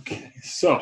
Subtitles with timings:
[0.00, 0.80] Okay, so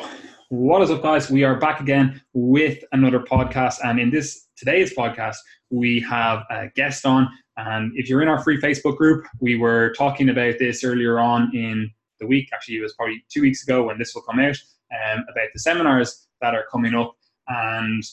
[0.49, 1.29] what is up, guys?
[1.29, 5.37] We are back again with another podcast, and in this today's podcast,
[5.69, 7.29] we have a guest on.
[7.55, 11.55] And if you're in our free Facebook group, we were talking about this earlier on
[11.55, 11.89] in
[12.19, 12.49] the week.
[12.53, 14.57] Actually, it was probably two weeks ago when this will come out
[14.91, 17.15] um, about the seminars that are coming up.
[17.47, 18.03] And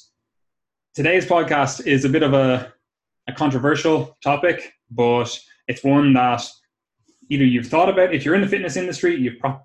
[0.95, 2.73] today's podcast is a bit of a,
[3.29, 6.47] a controversial topic, but it's one that
[7.29, 8.15] either you've thought about.
[8.15, 9.61] If you're in the fitness industry, you've pro-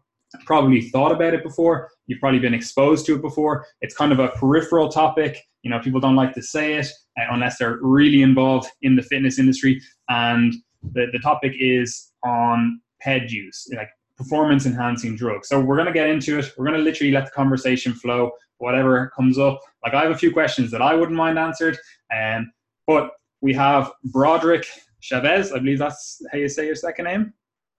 [0.46, 1.90] probably thought about it before.
[2.08, 3.66] You've probably been exposed to it before.
[3.82, 5.38] It's kind of a peripheral topic.
[5.64, 6.88] You know, people don't like to say it
[7.20, 9.82] uh, unless they're really involved in the fitness industry.
[10.10, 10.54] And
[10.94, 15.48] the, the topic is on PED use, like performance enhancing drugs.
[15.48, 16.52] So we're going to get into it.
[16.58, 19.60] We're going to literally let the conversation flow, whatever comes up.
[19.84, 21.78] Like I have a few questions that I wouldn't mind answered.
[22.16, 22.52] Um,
[22.86, 24.66] but we have Broderick
[25.00, 25.52] Chavez.
[25.52, 27.34] I believe that's how you say your second name.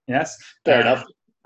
[0.07, 0.37] Yes.
[0.65, 1.05] Fair enough.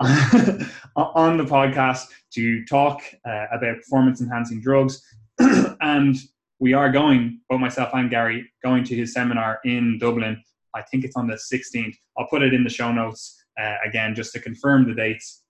[0.96, 5.02] on the podcast to talk uh, about performance enhancing drugs.
[5.80, 6.16] and
[6.58, 10.42] we are going, both myself and Gary, going to his seminar in Dublin.
[10.74, 11.94] I think it's on the 16th.
[12.18, 15.44] I'll put it in the show notes uh, again just to confirm the dates,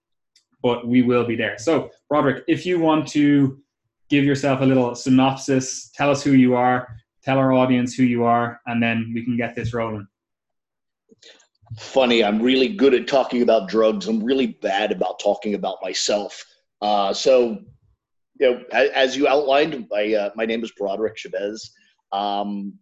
[0.62, 1.56] but we will be there.
[1.58, 3.58] So, Broderick, if you want to
[4.10, 6.88] give yourself a little synopsis, tell us who you are,
[7.22, 10.06] tell our audience who you are, and then we can get this rolling
[11.78, 12.24] funny.
[12.24, 14.06] I'm really good at talking about drugs.
[14.06, 16.44] I'm really bad about talking about myself.
[16.80, 17.58] Uh, so,
[18.40, 21.72] you know, as, as you outlined, my uh, my name is Broderick Chavez.
[22.12, 22.74] Um,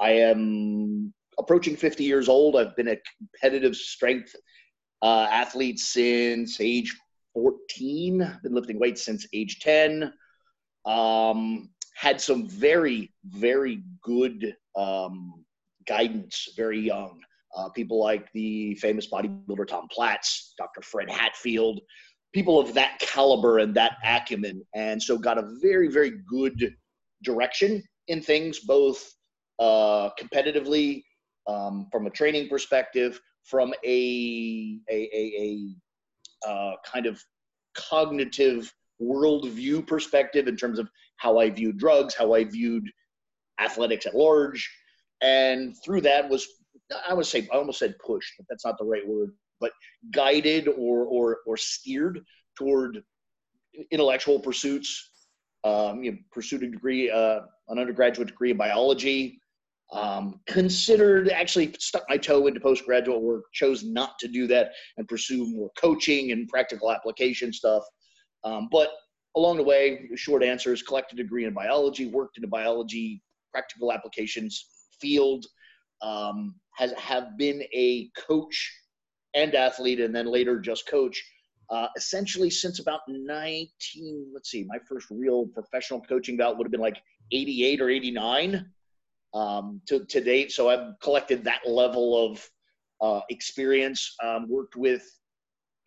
[0.00, 2.56] I am approaching 50 years old.
[2.56, 4.34] I've been a competitive strength
[5.02, 6.96] uh, athlete since age
[7.34, 8.22] 14.
[8.22, 10.12] I've been lifting weights since age 10.
[10.84, 15.44] Um, had some very, very good um,
[15.86, 17.20] guidance very young.
[17.56, 20.80] Uh, people like the famous bodybuilder Tom Platz, Dr.
[20.82, 21.80] Fred Hatfield,
[22.32, 24.62] people of that caliber and that acumen.
[24.74, 26.74] And so got a very, very good
[27.22, 29.12] direction in things, both
[29.58, 31.02] uh, competitively,
[31.46, 35.74] um, from a training perspective, from a, a, a,
[36.44, 37.22] a uh, kind of
[37.74, 42.84] cognitive worldview perspective in terms of how I viewed drugs, how I viewed
[43.60, 44.70] athletics at large.
[45.22, 46.46] And through that was
[47.08, 49.30] I would say I almost said pushed, but that's not the right word.
[49.60, 49.72] But
[50.12, 52.20] guided or or or steered
[52.58, 53.02] toward
[53.90, 55.10] intellectual pursuits.
[55.64, 59.38] Um, you know, pursued a degree, uh, an undergraduate degree in biology.
[59.92, 63.44] Um, considered actually stuck my toe into postgraduate work.
[63.52, 67.84] Chose not to do that and pursue more coaching and practical application stuff.
[68.42, 68.90] Um, but
[69.36, 73.22] along the way, short answer is collected a degree in biology, worked in the biology
[73.52, 74.66] practical applications
[75.00, 75.46] field.
[76.00, 78.72] Um, has have been a coach
[79.34, 81.22] and athlete, and then later just coach.
[81.70, 86.72] Uh, essentially, since about 19, let's see, my first real professional coaching bout would have
[86.72, 87.00] been like
[87.30, 88.66] 88 or 89
[89.32, 90.52] um, to, to date.
[90.52, 92.46] So I've collected that level of
[93.00, 94.14] uh, experience.
[94.22, 95.02] Um, worked with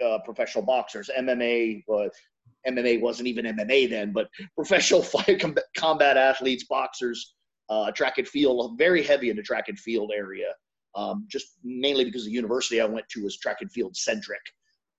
[0.03, 1.83] uh, professional boxers, MMA,
[2.67, 5.43] MMA wasn't even MMA then, but professional fight
[5.77, 7.35] combat athletes, boxers,
[7.69, 10.47] uh, track and field, very heavy in the track and field area
[10.95, 14.41] um, just mainly because the university I went to was track and field centric.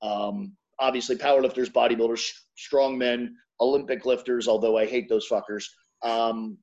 [0.03, 3.31] Um, obviously, powerlifters, bodybuilders, strongmen,
[3.61, 5.65] Olympic lifters, although I hate those fuckers.
[6.03, 6.59] Um,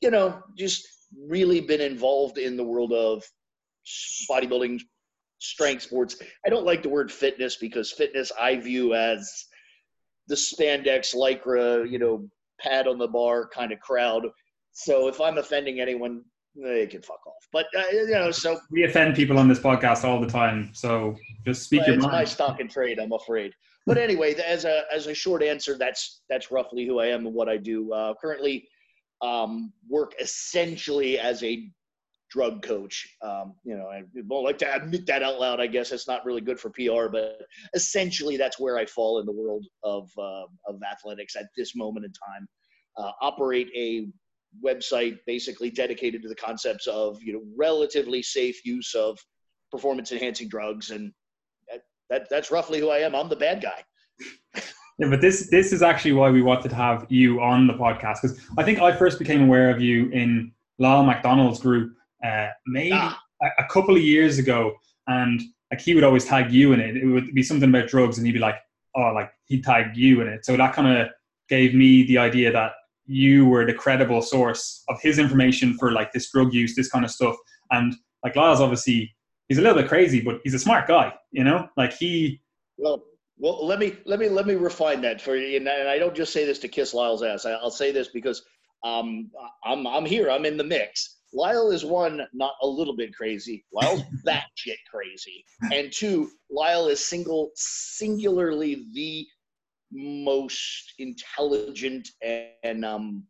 [0.00, 0.86] you know, just
[1.28, 3.24] really been involved in the world of
[4.28, 4.80] bodybuilding,
[5.38, 6.16] strength sports.
[6.44, 9.46] I don't like the word fitness because fitness I view as
[10.28, 12.28] the spandex, lycra, you know,
[12.58, 14.26] pad on the bar kind of crowd.
[14.72, 16.22] So if I'm offending anyone,
[16.62, 17.48] they can fuck off.
[17.52, 20.70] But uh, you know, so we offend people on this podcast all the time.
[20.72, 22.12] So just speak your it's mind.
[22.12, 22.98] my stock and trade.
[22.98, 23.52] I'm afraid.
[23.86, 27.34] But anyway, as a as a short answer, that's that's roughly who I am and
[27.34, 27.92] what I do.
[27.92, 28.68] Uh, currently,
[29.22, 31.70] um, work essentially as a
[32.30, 33.08] drug coach.
[33.22, 35.60] Um, you know, I don't like to admit that out loud.
[35.60, 37.42] I guess it's not really good for PR, but
[37.74, 42.06] essentially that's where I fall in the world of uh, of athletics at this moment
[42.06, 42.48] in time.
[42.96, 44.08] Uh, operate a
[44.64, 49.18] website basically dedicated to the concepts of you know relatively safe use of
[49.70, 51.12] performance enhancing drugs and
[51.68, 51.80] that,
[52.10, 53.14] that that's roughly who I am.
[53.14, 53.84] I'm the bad guy.
[54.98, 58.22] yeah, but this this is actually why we wanted to have you on the podcast
[58.22, 62.92] because I think I first became aware of you in Lyle McDonald's group uh, maybe
[62.92, 63.20] ah.
[63.42, 64.74] a, a, couple of years ago,
[65.06, 66.96] and like he would always tag you in it.
[66.96, 68.56] It would be something about drugs, and he'd be like,
[68.94, 71.08] "Oh, like he tagged you in it." So that kind of
[71.48, 72.72] gave me the idea that
[73.06, 77.04] you were the credible source of his information for like this drug use, this kind
[77.04, 77.36] of stuff.
[77.70, 77.94] And
[78.24, 79.14] like Lyle's obviously
[79.48, 81.68] he's a little bit crazy, but he's a smart guy, you know?
[81.76, 82.40] Like he
[82.78, 83.04] Well,
[83.38, 86.32] Well, let me let me let me refine that for you, and I don't just
[86.32, 87.44] say this to kiss Lyle's ass.
[87.44, 88.42] I'll say this because
[88.82, 89.30] um,
[89.64, 90.30] I'm I'm here.
[90.30, 91.16] I'm in the mix.
[91.34, 93.64] Lyle is one, not a little bit crazy.
[93.72, 99.26] Lyle's batshit crazy, and two, Lyle is single singularly the
[99.92, 102.10] most intelligent
[102.64, 103.24] and um,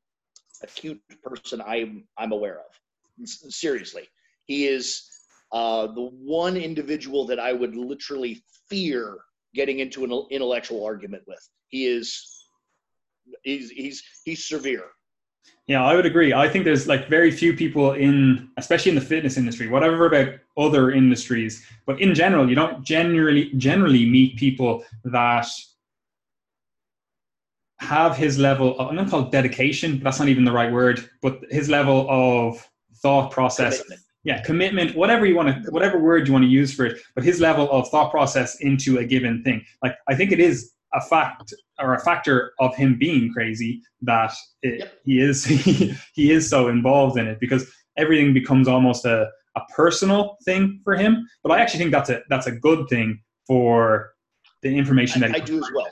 [0.63, 3.27] acute person I'm I'm aware of.
[3.29, 4.09] Seriously,
[4.47, 5.09] he is
[5.53, 9.19] uh, the one individual that I would literally fear
[9.55, 11.49] getting into an intellectual argument with.
[11.69, 12.47] He is
[13.43, 14.85] he's he's he's severe.
[15.67, 16.33] Yeah, I would agree.
[16.33, 20.35] I think there's like very few people in, especially in the fitness industry, whatever about
[20.57, 25.49] other industries, but in general, you don't generally generally meet people that
[27.81, 28.79] have his level.
[28.79, 29.99] Of, I'm not called dedication.
[29.99, 32.69] But that's not even the right word, but his level of
[33.03, 33.79] thought process.
[33.83, 37.01] Commitment yeah commitment whatever you want to whatever word you want to use for it
[37.15, 40.73] but his level of thought process into a given thing like i think it is
[40.95, 44.33] a fact or a factor of him being crazy that
[44.63, 44.99] it, yep.
[45.05, 49.61] he is he, he is so involved in it because everything becomes almost a, a
[49.75, 54.11] personal thing for him but i actually think that's a that's a good thing for
[54.63, 55.87] the information I, that I do as well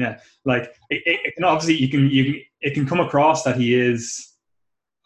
[0.00, 3.56] yeah like it, it, can obviously you can you can it can come across that
[3.56, 4.30] he is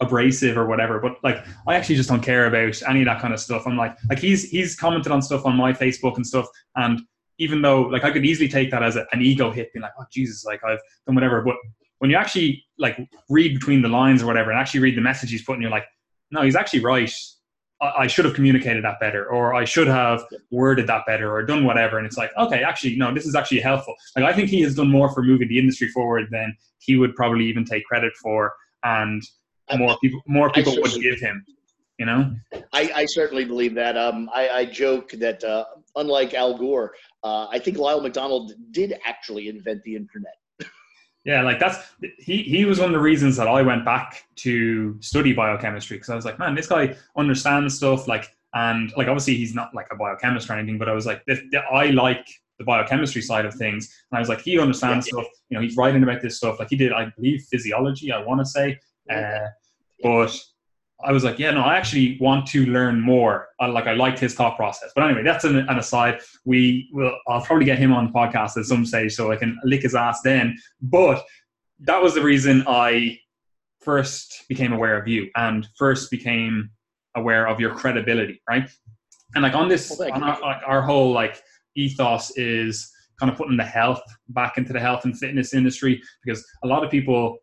[0.00, 1.00] abrasive or whatever.
[1.00, 3.66] But like, I actually just don't care about any of that kind of stuff.
[3.66, 6.46] I'm like, like he's he's commented on stuff on my Facebook and stuff,
[6.76, 7.00] and
[7.38, 9.92] even though like I could easily take that as a, an ego hit, being like,
[9.98, 11.42] oh Jesus, like I've done whatever.
[11.42, 11.56] But
[11.98, 12.98] when you actually like
[13.28, 15.86] read between the lines or whatever, and actually read the message he's putting, you're like,
[16.30, 17.12] no, he's actually right.
[17.80, 21.64] I, should have communicated that better, or I should have worded that better, or done
[21.64, 21.98] whatever.
[21.98, 23.94] And it's like, okay, actually, no, this is actually helpful.
[24.16, 27.14] Like I think he has done more for moving the industry forward than he would
[27.14, 28.52] probably even take credit for.
[28.84, 29.22] And
[29.76, 31.44] more people more people would give him.
[31.98, 32.34] You know,
[32.72, 33.96] I, I certainly believe that.
[33.96, 38.94] Um, I, I joke that uh, unlike Al Gore, uh, I think Lyle McDonald did
[39.06, 40.34] actually invent the internet.
[41.24, 41.78] Yeah, like that's
[42.18, 42.42] he.
[42.42, 46.16] He was one of the reasons that I went back to study biochemistry because I
[46.16, 48.06] was like, man, this guy understands stuff.
[48.06, 51.24] Like, and like obviously he's not like a biochemist or anything, but I was like,
[51.24, 51.40] this,
[51.72, 52.28] I like
[52.58, 55.26] the biochemistry side of things, and I was like, he understands yeah, stuff.
[55.48, 56.58] You know, he's writing about this stuff.
[56.58, 58.12] Like he did, I believe, physiology.
[58.12, 58.78] I want to say,
[59.10, 59.46] uh,
[60.02, 60.38] but
[61.04, 63.48] I was like, yeah, no, I actually want to learn more.
[63.60, 64.90] I, like, I liked his thought process.
[64.94, 66.20] But anyway, that's an, an, aside.
[66.44, 67.12] We will.
[67.28, 69.94] I'll probably get him on the podcast at some stage so I can lick his
[69.94, 70.56] ass then.
[70.80, 71.24] But
[71.80, 73.18] that was the reason I
[73.80, 76.70] first became aware of you and first became
[77.14, 78.68] aware of your credibility, right?
[79.34, 81.42] And like on this, well, on our, like our whole like
[81.76, 82.90] ethos is
[83.20, 86.82] kind of putting the health back into the health and fitness industry because a lot
[86.82, 87.38] of people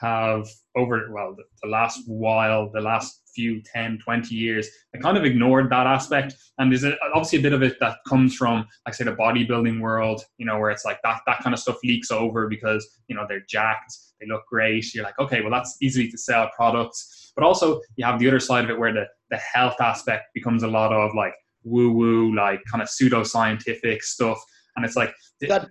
[0.00, 5.16] have over well the, the, last while the last few 10 20 years they kind
[5.16, 6.34] of ignored that aspect.
[6.58, 9.80] And there's a, obviously a bit of it that comes from like say the bodybuilding
[9.80, 13.14] world you know where it's like that that kind of stuff leaks over because you
[13.14, 14.92] know they're jacked they look great.
[14.94, 17.32] You're like okay well that's easily to sell products.
[17.36, 20.62] But also you have the other side of it where the the health aspect becomes
[20.62, 24.42] a lot of like woo woo like kind of pseudo scientific stuff.
[24.76, 25.14] And it's like
[25.48, 25.70] that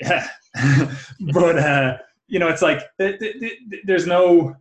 [0.00, 0.28] yeah
[1.32, 1.96] but uh
[2.30, 4.54] you know, it's like there's no,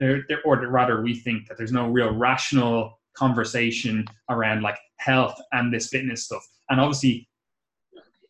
[0.00, 5.72] there, or rather, we think that there's no real rational conversation around like health and
[5.72, 6.44] this fitness stuff.
[6.70, 7.28] And obviously,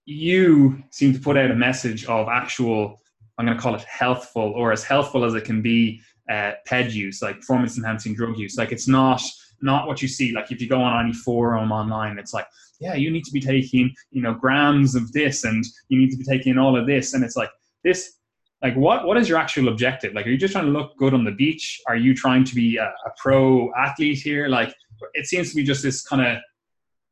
[0.05, 3.01] you seem to put out a message of actual,
[3.39, 6.93] I'm going to call it healthful or as healthful as it can be, uh, PED
[6.93, 8.57] use, like performance enhancing drug use.
[8.57, 9.23] Like it's not
[9.63, 10.33] not what you see.
[10.33, 12.47] Like if you go on any forum online, it's like,
[12.81, 16.17] yeah, you need to be taking, you know, grams of this and you need to
[16.17, 17.15] be taking all of this.
[17.15, 17.51] And it's like
[17.85, 18.15] this
[18.63, 20.15] like what what is your actual objective?
[20.15, 21.81] Like are you just trying to look good on the beach?
[21.89, 24.49] Are you trying to be a, a pro athlete here?
[24.49, 24.75] Like
[25.15, 26.39] it seems to be just this kind of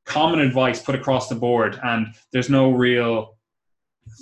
[0.06, 3.36] common advice put across the board and there's no real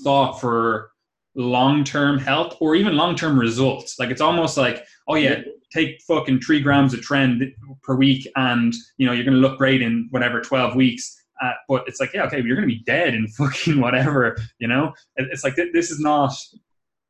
[0.03, 0.91] thought for
[1.35, 3.99] long-term health or even long-term results.
[3.99, 5.43] Like it's almost like oh yeah
[5.73, 9.59] take fucking three grams of tren per week and you know you're going to look
[9.59, 11.15] great in whatever 12 weeks.
[11.43, 14.67] Uh, but it's like yeah okay you're going to be dead in fucking whatever you
[14.67, 14.95] know?
[15.17, 16.33] It's like this is not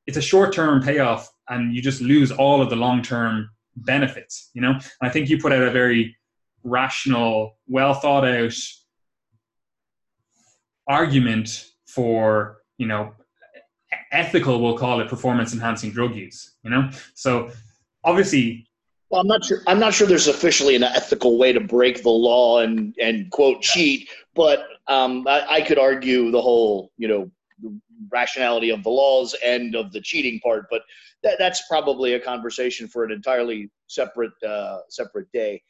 [0.08, 4.50] it's a short term payoff and you just lose all of the long term benefits,
[4.54, 4.70] you know?
[4.70, 6.16] And I think you put out a very
[6.64, 8.54] rational, well thought out
[10.88, 13.12] argument for, you know,
[14.10, 16.88] ethical, we'll call it performance enhancing drug use, you know?
[17.14, 17.50] So
[18.02, 18.66] obviously
[19.10, 19.62] well, I'm not sure.
[19.66, 23.62] I'm not sure there's officially an ethical way to break the law and and quote
[23.62, 27.30] cheat, but um, I, I, could argue the whole you know
[28.10, 30.66] rationality of the laws and of the cheating part.
[30.70, 30.82] But
[31.22, 35.62] that, that's probably a conversation for an entirely separate uh, separate day.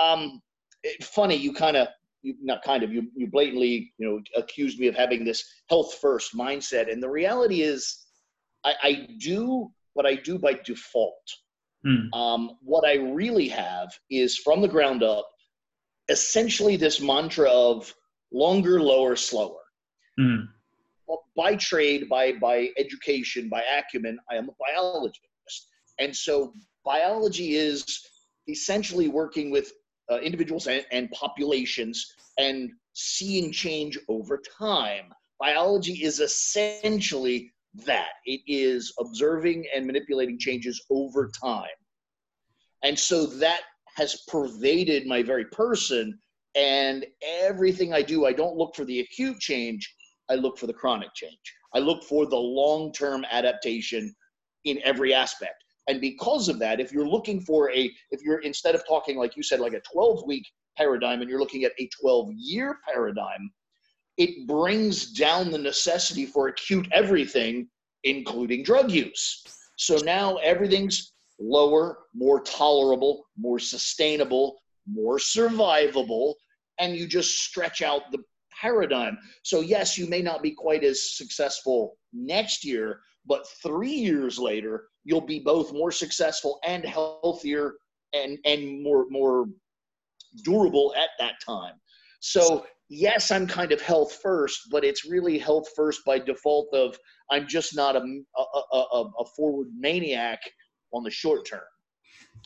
[0.00, 0.40] Um,
[0.82, 1.88] it, funny, you kind of
[2.22, 5.94] you not kind of you you blatantly you know accused me of having this health
[6.00, 8.06] first mindset, and the reality is,
[8.64, 11.14] I, I do, but I do by default.
[11.84, 12.12] Hmm.
[12.12, 15.30] Um, what I really have is from the ground up,
[16.10, 17.92] essentially this mantra of
[18.32, 19.60] longer, lower, slower.
[20.18, 20.42] Hmm.
[21.36, 25.20] By trade, by by education, by acumen, I am a biologist,
[25.98, 26.52] and so
[26.84, 28.06] biology is
[28.48, 29.72] essentially working with
[30.10, 35.12] uh, individuals and, and populations and seeing change over time.
[35.38, 37.52] Biology is essentially
[37.86, 41.68] that it is observing and manipulating changes over time.
[42.82, 43.60] And so that
[43.96, 46.18] has pervaded my very person.
[46.56, 49.94] And everything I do, I don't look for the acute change,
[50.30, 51.38] I look for the chronic change.
[51.74, 54.14] I look for the long term adaptation
[54.64, 55.64] in every aspect.
[55.88, 59.36] And because of that, if you're looking for a, if you're instead of talking, like
[59.36, 60.46] you said, like a 12 week
[60.76, 63.50] paradigm and you're looking at a 12 year paradigm,
[64.16, 67.68] it brings down the necessity for acute everything,
[68.04, 69.42] including drug use.
[69.78, 76.34] So now everything's lower, more tolerable, more sustainable, more survivable,
[76.78, 78.18] and you just stretch out the
[78.60, 79.18] paradigm.
[79.42, 84.84] So, yes, you may not be quite as successful next year, but three years later,
[85.04, 87.74] you'll be both more successful and healthier
[88.12, 89.46] and, and more, more
[90.44, 91.74] durable at that time.
[92.20, 96.98] So, yes, I'm kind of health first, but it's really health first by default of
[97.30, 100.40] I'm just not a, a, a, a forward maniac
[100.92, 101.60] on the short term.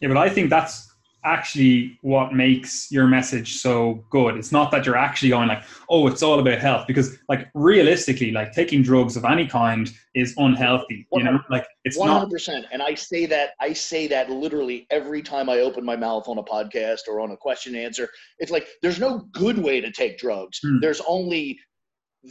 [0.00, 0.93] Yeah, but I think that's
[1.24, 4.36] actually what makes your message so good.
[4.36, 8.30] It's not that you're actually going like, oh, it's all about health, because like realistically,
[8.30, 11.06] like taking drugs of any kind is unhealthy.
[11.12, 12.48] You know, like it's 100%.
[12.48, 12.64] not.
[12.72, 16.38] And I say that I say that literally every time I open my mouth on
[16.38, 18.08] a podcast or on a question and answer.
[18.38, 20.60] It's like there's no good way to take drugs.
[20.62, 20.80] Hmm.
[20.80, 21.58] There's only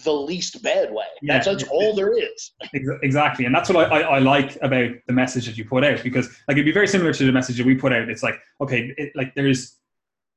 [0.03, 1.05] the least bad way.
[1.21, 1.33] Yeah.
[1.33, 2.51] That's, that's all there is.
[2.73, 3.45] Exactly.
[3.45, 6.27] And that's what I, I, I, like about the message that you put out because
[6.47, 8.09] like it'd be very similar to the message that we put out.
[8.09, 9.77] It's like, okay, it, like there's,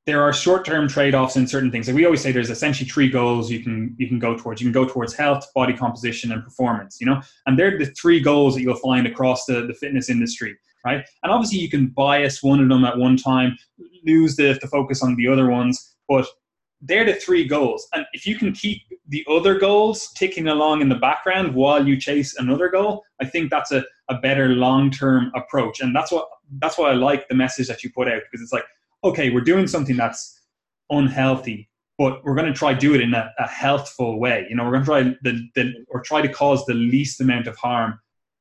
[0.05, 1.87] there are short-term trade-offs in certain things.
[1.87, 4.61] Like we always say there's essentially three goals you can, you can go towards.
[4.61, 8.19] You can go towards health, body composition and performance, you know, and they're the three
[8.19, 10.55] goals that you'll find across the, the fitness industry.
[10.85, 11.03] Right.
[11.23, 13.57] And obviously you can bias one of them at one time,
[14.05, 16.25] lose the, the focus on the other ones, but
[16.81, 17.87] they're the three goals.
[17.93, 21.97] And if you can keep the other goals ticking along in the background while you
[21.97, 25.81] chase another goal, I think that's a, a better long term approach.
[25.81, 26.27] And that's what
[26.59, 28.65] that's why I like the message that you put out because it's like,
[29.03, 30.41] okay, we're doing something that's
[30.89, 34.45] unhealthy, but we're going to try do it in a, a healthful way.
[34.49, 37.47] You know, we're going to try the, the or try to cause the least amount
[37.47, 37.99] of harm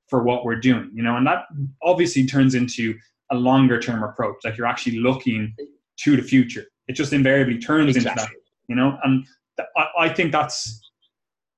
[0.09, 0.91] for what we're doing.
[0.93, 1.45] You know, and that
[1.83, 2.95] obviously turns into
[3.31, 4.37] a longer term approach.
[4.45, 5.55] Like you're actually looking
[6.01, 8.23] to the future it just invariably turns exactly.
[8.23, 8.99] into that, you know.
[9.03, 9.25] And
[9.57, 10.81] th- I, I, think that's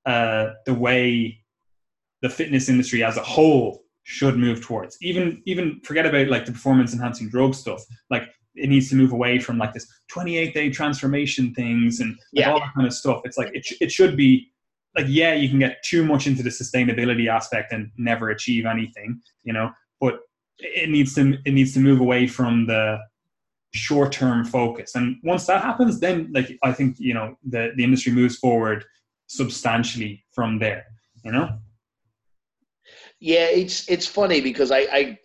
[0.06, 1.38] uh, the way
[2.22, 4.96] the fitness industry as a whole should move towards.
[5.02, 7.84] Even even forget about like the performance enhancing drug stuff.
[8.10, 12.44] Like it needs to move away from like this 28 day transformation things and like
[12.46, 12.52] yeah.
[12.52, 13.20] all that kind of stuff.
[13.24, 14.50] It's like it, sh- it should be
[14.96, 19.20] like yeah, you can get too much into the sustainability aspect and never achieve anything,
[19.44, 19.70] you know.
[20.00, 20.20] But
[20.58, 22.98] it needs to it needs to move away from the
[23.74, 24.94] short term focus.
[24.94, 28.84] And once that happens, then like I think you know the the industry moves forward
[29.26, 30.84] substantially from there.
[31.24, 31.58] You know.
[33.20, 35.18] Yeah, it's it's funny because I, I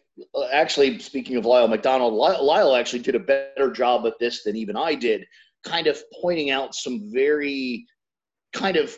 [0.51, 4.75] actually speaking of Lyle McDonald, Lyle actually did a better job at this than even
[4.75, 5.25] I did,
[5.63, 7.85] kind of pointing out some very
[8.53, 8.95] kind of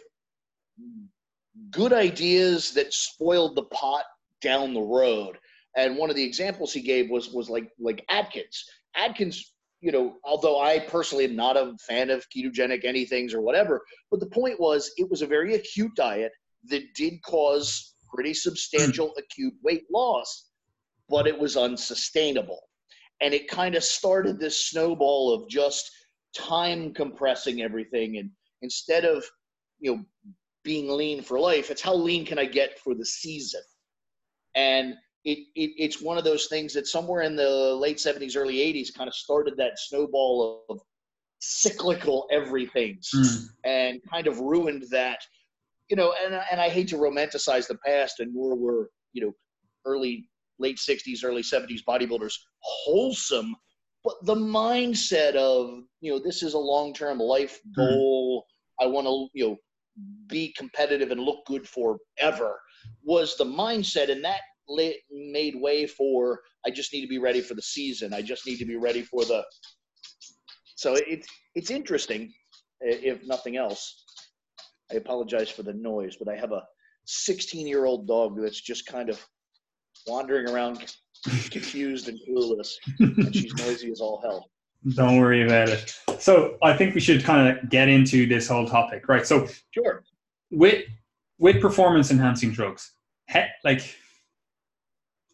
[1.71, 4.03] good ideas that spoiled the pot
[4.41, 5.37] down the road.
[5.77, 8.63] And one of the examples he gave was was like like Atkins.
[8.95, 13.81] Atkins, you know, although I personally am not a fan of ketogenic anythings or whatever,
[14.09, 16.31] but the point was it was a very acute diet
[16.69, 20.49] that did cause pretty substantial acute weight loss,
[21.09, 22.61] but it was unsustainable.
[23.21, 25.89] And it kind of started this snowball of just
[26.35, 28.17] time compressing everything.
[28.17, 28.29] And
[28.61, 29.23] instead of,
[29.79, 30.03] you know,
[30.63, 33.61] being lean for life, it's how lean can I get for the season?
[34.55, 38.57] And it, it, it's one of those things that somewhere in the late 70s, early
[38.57, 40.79] 80s kind of started that snowball of
[41.39, 43.45] cyclical everything's mm.
[43.65, 45.19] and kind of ruined that.
[45.89, 49.33] You know, and, and I hate to romanticize the past, and nor were, you know,
[49.85, 50.29] early,
[50.59, 53.55] late 60s, early 70s bodybuilders wholesome,
[54.03, 57.81] but the mindset of, you know, this is a long term life hmm.
[57.81, 58.41] goal.
[58.41, 58.85] Mm.
[58.85, 59.57] I want to, you know,
[60.27, 62.59] be competitive and look good forever
[63.03, 64.11] was the mindset.
[64.11, 64.41] And that
[65.11, 68.13] made way for I just need to be ready for the season.
[68.13, 69.43] I just need to be ready for the.
[70.75, 72.33] So it's it's interesting
[72.81, 74.03] if nothing else,
[74.91, 76.63] I apologize for the noise, but I have a
[77.05, 79.23] 16 year old dog that's just kind of
[80.07, 80.95] wandering around
[81.51, 82.69] confused and clueless,
[82.99, 84.49] and she's noisy as all hell.
[84.95, 85.95] Don't worry about it.
[86.19, 89.25] So I think we should kind of get into this whole topic, right?
[89.25, 90.03] So sure,
[90.51, 90.83] with
[91.39, 92.91] with performance enhancing drugs,
[93.29, 93.95] he, like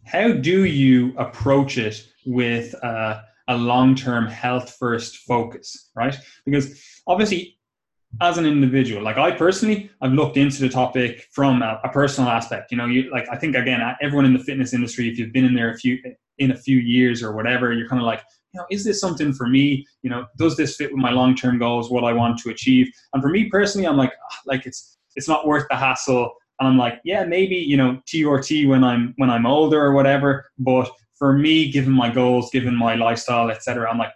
[0.05, 6.15] how do you approach it with uh, a long term health first focus, right?
[6.45, 7.57] Because obviously
[8.19, 12.29] as an individual like i personally i've looked into the topic from a, a, personal
[12.29, 15.31] aspect you know you like i think again everyone in the fitness industry if you've
[15.31, 15.97] been in there a few
[16.39, 18.21] in a few years or whatever you're kind of like
[18.53, 21.57] you know is this something for me you know does this fit with my long-term
[21.57, 24.97] goals what i want to achieve and for me personally i'm like ah, like it's
[25.15, 28.65] it's not worth the hassle and i'm like yeah maybe you know t or T
[28.65, 32.95] when i'm when i'm older or whatever but for me given my goals given my
[32.95, 34.13] lifestyle etc i'm like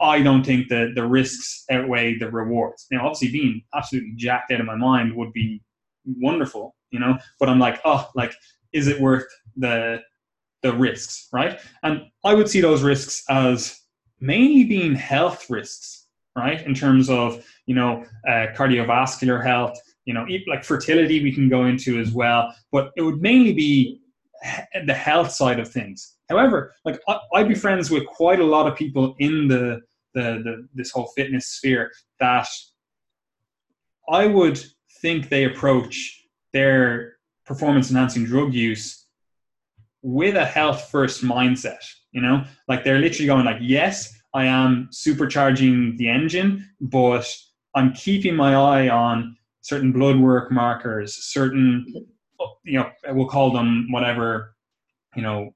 [0.00, 2.86] I don't think the the risks outweigh the rewards.
[2.90, 5.60] Now, obviously, being absolutely jacked out of my mind would be
[6.06, 7.18] wonderful, you know.
[7.38, 8.34] But I'm like, oh, like,
[8.72, 10.00] is it worth the
[10.62, 11.60] the risks, right?
[11.82, 13.78] And I would see those risks as
[14.20, 16.64] mainly being health risks, right?
[16.66, 21.64] In terms of you know uh, cardiovascular health, you know, like fertility, we can go
[21.64, 22.54] into as well.
[22.70, 24.00] But it would mainly be
[24.86, 26.16] the health side of things.
[26.28, 29.80] However, like I, would be friends with quite a lot of people in the,
[30.14, 32.48] the the this whole fitness sphere that
[34.08, 34.62] I would
[35.00, 39.06] think they approach their performance enhancing drug use
[40.02, 41.84] with a health first mindset.
[42.12, 47.26] You know, like they're literally going like, yes, I am supercharging the engine, but
[47.74, 51.86] I'm keeping my eye on certain blood work markers, certain
[52.64, 54.54] you know, we'll call them whatever,
[55.16, 55.50] you know,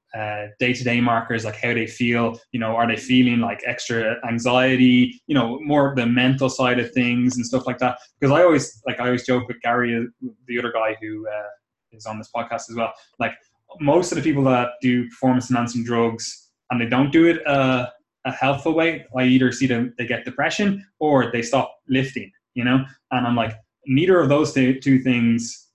[0.59, 2.41] day to day markers like how they feel.
[2.53, 5.21] You know, are they feeling like extra anxiety?
[5.27, 7.99] You know, more of the mental side of things and stuff like that.
[8.19, 10.07] Because I always like I always joke with Gary,
[10.47, 11.51] the other guy who uh,
[11.93, 12.93] is on this podcast as well.
[13.19, 13.33] Like
[13.79, 17.91] most of the people that do performance enhancing drugs and they don't do it uh,
[18.25, 22.33] a helpful way, I either see them they get depression or they stop lifting.
[22.55, 23.55] You know, and I'm like
[23.89, 25.69] neither of those two things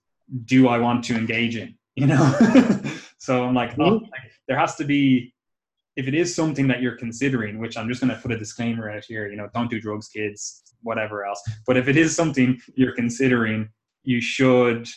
[0.46, 1.76] do I want to engage in?
[1.96, 2.82] You know,
[3.18, 5.34] so I'm like, oh, like, there has to be
[5.96, 8.90] if it is something that you're considering, which I'm just going to put a disclaimer
[8.90, 11.42] out here, you know, don't do drugs, kids, whatever else.
[11.68, 13.70] But if it is something you're considering,
[14.04, 14.88] you should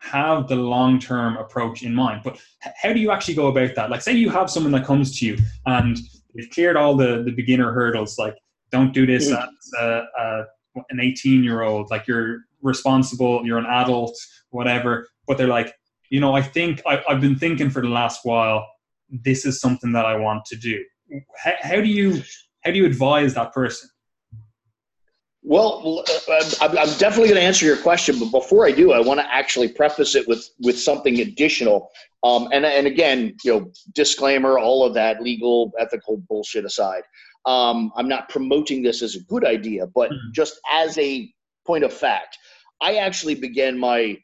[0.00, 2.22] have the long term approach in mind.
[2.24, 3.90] But how do you actually go about that?
[3.90, 5.98] Like, say you have someone that comes to you and
[6.34, 8.36] you've cleared all the, the beginner hurdles, like,
[8.70, 9.40] don't do this mm.
[9.40, 10.44] as a, a,
[10.90, 14.16] an 18 year old, like, you're responsible, you're an adult,
[14.50, 15.08] whatever.
[15.26, 15.74] But they're like,
[16.10, 18.66] you know, I think I, have been thinking for the last while,
[19.08, 20.82] this is something that I want to do.
[21.36, 22.22] How, how do you
[22.64, 23.90] how do you advise that person?
[25.46, 29.20] Well, uh, I'm definitely going to answer your question, but before I do, I want
[29.20, 31.90] to actually preface it with with something additional.
[32.22, 37.02] Um, and and again, you know, disclaimer, all of that legal, ethical bullshit aside,
[37.46, 40.32] um, I'm not promoting this as a good idea, but mm-hmm.
[40.32, 41.32] just as a
[41.66, 42.38] point of fact,
[42.80, 44.18] I actually began my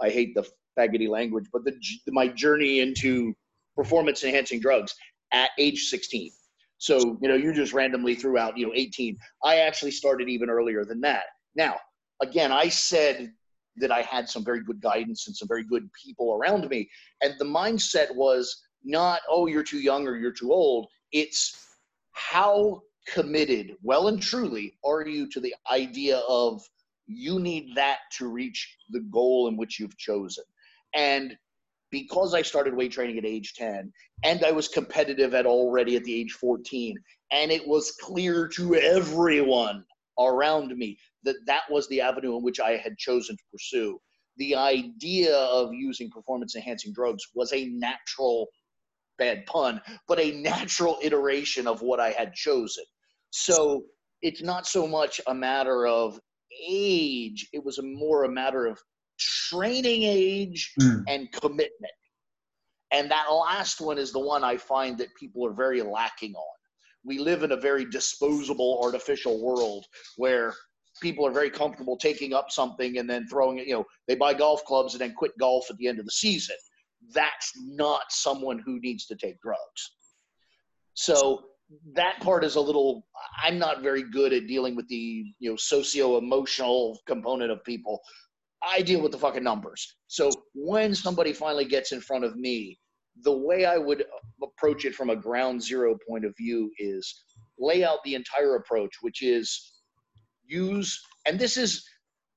[0.00, 1.74] I hate the faggoty language, but the
[2.08, 3.34] my journey into
[3.76, 4.94] performance enhancing drugs
[5.32, 6.30] at age 16.
[6.78, 9.16] So, you know, you just randomly threw out, you know, 18.
[9.44, 11.24] I actually started even earlier than that.
[11.54, 11.76] Now,
[12.20, 13.32] again, I said
[13.76, 16.90] that I had some very good guidance and some very good people around me.
[17.22, 20.88] And the mindset was not, oh, you're too young or you're too old.
[21.12, 21.54] It's
[22.12, 26.62] how committed, well and truly, are you to the idea of
[27.06, 30.44] you need that to reach the goal in which you've chosen.
[30.94, 31.36] And
[31.90, 33.92] because I started weight training at age 10
[34.24, 36.96] and I was competitive at already at the age 14,
[37.30, 39.84] and it was clear to everyone
[40.18, 44.00] around me that that was the avenue in which I had chosen to pursue.
[44.36, 48.48] The idea of using performance enhancing drugs was a natural,
[49.18, 52.84] bad pun, but a natural iteration of what I had chosen.
[53.30, 53.84] So
[54.20, 56.18] it's not so much a matter of
[56.68, 57.48] age.
[57.52, 58.78] It was a more a matter of
[59.18, 61.02] training age mm.
[61.08, 61.92] and commitment.
[62.92, 66.56] And that last one is the one I find that people are very lacking on.
[67.04, 70.54] We live in a very disposable, artificial world where
[71.00, 73.66] people are very comfortable taking up something and then throwing it.
[73.66, 76.12] You know, they buy golf clubs and then quit golf at the end of the
[76.12, 76.56] season.
[77.14, 79.92] That's not someone who needs to take drugs.
[80.94, 81.44] So
[81.94, 83.06] that part is a little
[83.42, 87.98] i'm not very good at dealing with the you know socio-emotional component of people
[88.62, 92.78] i deal with the fucking numbers so when somebody finally gets in front of me
[93.22, 94.04] the way i would
[94.42, 97.24] approach it from a ground zero point of view is
[97.58, 99.72] lay out the entire approach which is
[100.52, 101.84] use, and this is,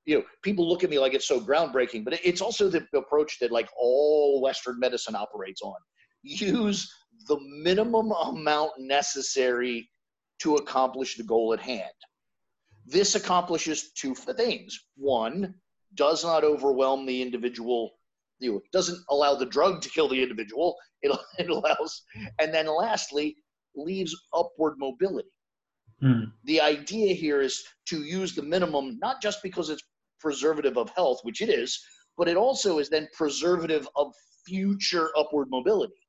[0.06, 3.38] you know, people look at me like it's so groundbreaking, but it's also the approach
[3.40, 5.74] that like all Western medicine operates on.
[6.22, 6.90] Use
[7.28, 9.88] the minimum amount necessary
[10.38, 11.90] to accomplish the goal at hand.
[12.86, 14.78] This accomplishes two things.
[14.96, 15.54] One,
[15.94, 17.92] does not overwhelm the individual
[18.38, 20.76] you know, doesn't allow the drug to kill the individual.
[21.02, 22.02] It, it allows,
[22.40, 23.36] and then lastly,
[23.76, 25.28] leaves upward mobility.
[26.02, 26.32] Mm.
[26.44, 29.82] The idea here is to use the minimum, not just because it's
[30.26, 31.80] preservative of health, which it is,
[32.18, 34.12] but it also is then preservative of
[34.44, 36.02] future upward mobility.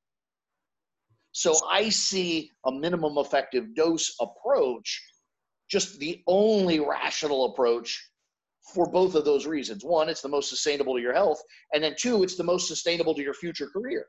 [1.33, 4.89] So I see a minimum effective dose approach,
[5.69, 8.09] just the only rational approach
[8.73, 9.85] for both of those reasons.
[9.85, 11.39] One, it's the most sustainable to your health,
[11.75, 14.07] and then two, it's the most sustainable to your future career.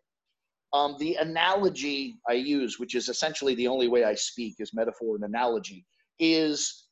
[0.72, 5.16] Um, the analogy I use, which is essentially the only way I speak, is metaphor
[5.16, 5.84] and analogy,
[6.18, 6.87] is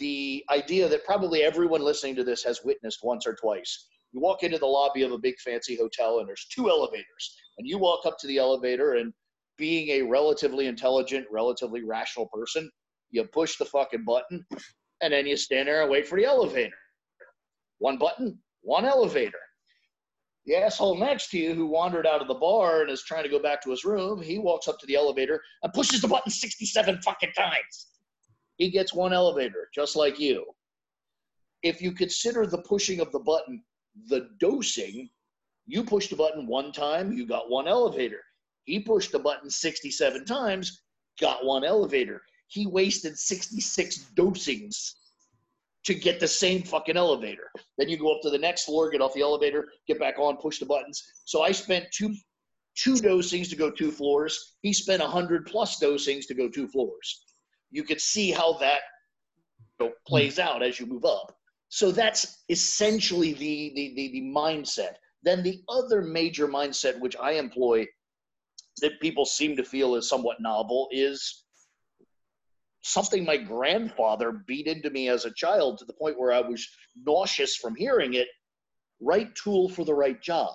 [0.00, 3.86] the idea that probably everyone listening to this has witnessed once or twice.
[4.12, 7.68] You walk into the lobby of a big fancy hotel and there's two elevators, and
[7.68, 9.12] you walk up to the elevator, and
[9.56, 12.68] being a relatively intelligent, relatively rational person,
[13.10, 14.44] you push the fucking button,
[15.02, 16.74] and then you stand there and wait for the elevator
[17.78, 19.38] one button, one elevator.
[20.46, 23.28] The asshole next to you who wandered out of the bar and is trying to
[23.28, 26.30] go back to his room, he walks up to the elevator and pushes the button
[26.30, 27.89] 67 fucking times.
[28.60, 30.44] He gets one elevator, just like you.
[31.62, 33.64] If you consider the pushing of the button
[34.08, 35.08] the dosing,
[35.66, 38.20] you pushed the button one time, you got one elevator.
[38.64, 40.82] He pushed the button 67 times,
[41.18, 42.20] got one elevator.
[42.48, 44.92] He wasted 66 dosings
[45.84, 47.50] to get the same fucking elevator.
[47.78, 50.36] Then you go up to the next floor, get off the elevator, get back on,
[50.36, 51.02] push the buttons.
[51.24, 52.14] So I spent two
[52.76, 54.56] two dosings to go two floors.
[54.60, 57.24] He spent a hundred plus dosings to go two floors.
[57.70, 58.80] You could see how that
[59.78, 60.42] you know, plays mm.
[60.42, 61.36] out as you move up.
[61.68, 64.94] So that's essentially the, the the the mindset.
[65.22, 67.86] Then the other major mindset which I employ
[68.80, 71.44] that people seem to feel is somewhat novel is
[72.82, 76.66] something my grandfather beat into me as a child to the point where I was
[77.04, 78.28] nauseous from hearing it.
[79.00, 80.54] Right tool for the right job.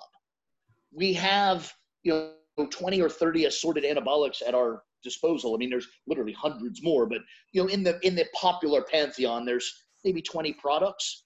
[0.92, 5.54] We have, you know, 20 or 30 assorted anabolics at our disposal.
[5.54, 7.20] I mean, there's literally hundreds more, but
[7.52, 9.72] you know, in the in the popular pantheon, there's
[10.04, 11.24] maybe 20 products.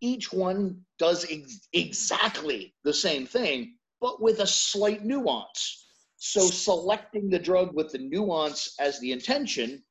[0.00, 5.86] Each one does ex- exactly the same thing, but with a slight nuance.
[6.18, 9.82] So selecting the drug with the nuance as the intention,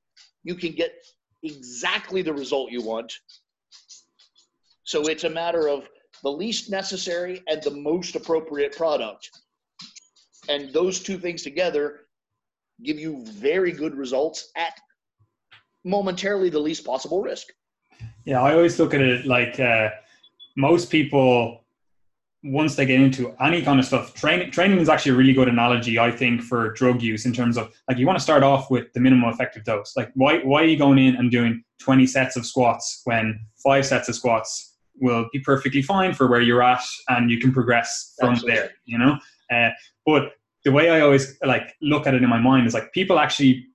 [0.44, 0.94] you can get
[1.44, 3.14] exactly the result you want.
[4.84, 5.88] So it's a matter of
[6.24, 9.30] the least necessary and the most appropriate product.
[10.48, 12.05] And those two things together
[12.84, 14.74] give you very good results at
[15.84, 17.48] momentarily the least possible risk.
[18.26, 19.90] Yeah, I always look at it like uh,
[20.58, 21.62] most people
[22.48, 25.48] once they get into any kind of stuff, training training is actually a really good
[25.48, 28.70] analogy, I think, for drug use in terms of like you want to start off
[28.70, 29.94] with the minimum effective dose.
[29.96, 33.86] Like why why are you going in and doing 20 sets of squats when five
[33.86, 38.14] sets of squats will be perfectly fine for where you're at and you can progress
[38.20, 38.56] from Absolutely.
[38.56, 39.18] there, you know?
[39.52, 39.70] Uh,
[40.06, 40.32] but
[40.66, 43.66] the way I always like look at it in my mind is like people actually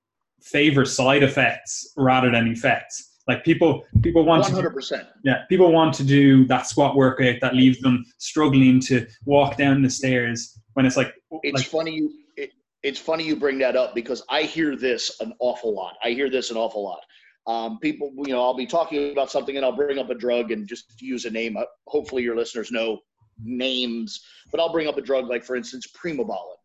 [0.42, 4.88] favor side effects rather than effects like people, people want 100%.
[4.88, 9.56] to, yeah, people want to do that squat workout that leaves them struggling to walk
[9.56, 11.14] down the stairs when it's like.
[11.44, 12.12] It's like, funny you.
[12.36, 12.50] It,
[12.82, 15.94] it's funny you bring that up because I hear this an awful lot.
[16.02, 17.00] I hear this an awful lot.
[17.46, 20.50] Um, people, you know, I'll be talking about something and I'll bring up a drug
[20.50, 21.56] and just use a name.
[21.56, 22.98] Uh, hopefully, your listeners know
[23.42, 26.56] names, but I'll bring up a drug like, for instance, Primobolan,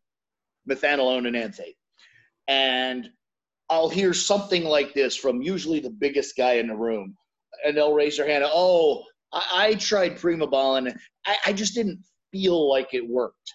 [0.69, 1.75] methenolone enanthate,
[2.47, 3.09] and
[3.69, 7.15] I'll hear something like this from usually the biggest guy in the room,
[7.65, 8.43] and they'll raise their hand.
[8.47, 10.95] Oh, I, I tried Primobolan.
[11.25, 11.99] I, I just didn't
[12.31, 13.53] feel like it worked.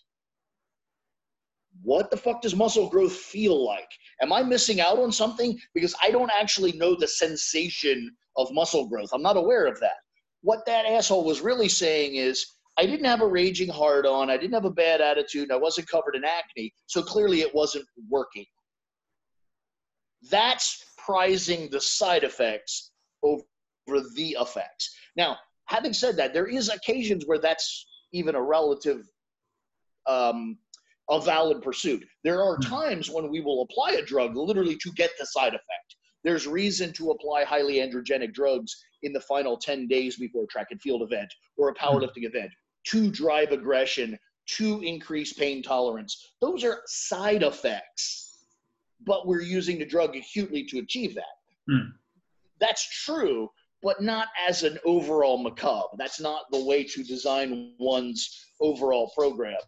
[1.82, 3.88] What the fuck does muscle growth feel like?
[4.20, 5.58] Am I missing out on something?
[5.74, 9.10] Because I don't actually know the sensation of muscle growth.
[9.12, 9.96] I'm not aware of that.
[10.42, 12.44] What that asshole was really saying is,
[12.80, 14.30] I didn't have a raging hard on.
[14.30, 15.52] I didn't have a bad attitude.
[15.52, 16.72] I wasn't covered in acne.
[16.86, 18.46] So clearly it wasn't working.
[20.30, 23.42] That's prizing the side effects over
[23.86, 24.96] the effects.
[25.14, 29.02] Now, having said that, there is occasions where that's even a relative,
[30.06, 30.56] um,
[31.10, 32.02] a valid pursuit.
[32.24, 32.62] There are hmm.
[32.62, 35.96] times when we will apply a drug literally to get the side effect.
[36.24, 40.68] There's reason to apply highly androgenic drugs in the final 10 days before a track
[40.70, 41.84] and field event or a hmm.
[41.84, 42.50] powerlifting event
[42.88, 46.32] to drive aggression, to increase pain tolerance.
[46.40, 48.30] Those are side effects
[49.06, 51.72] but we're using the drug acutely to achieve that.
[51.72, 51.92] Mm.
[52.60, 53.50] That's true,
[53.82, 55.96] but not as an overall macabre.
[55.98, 59.58] That's not the way to design one's overall program.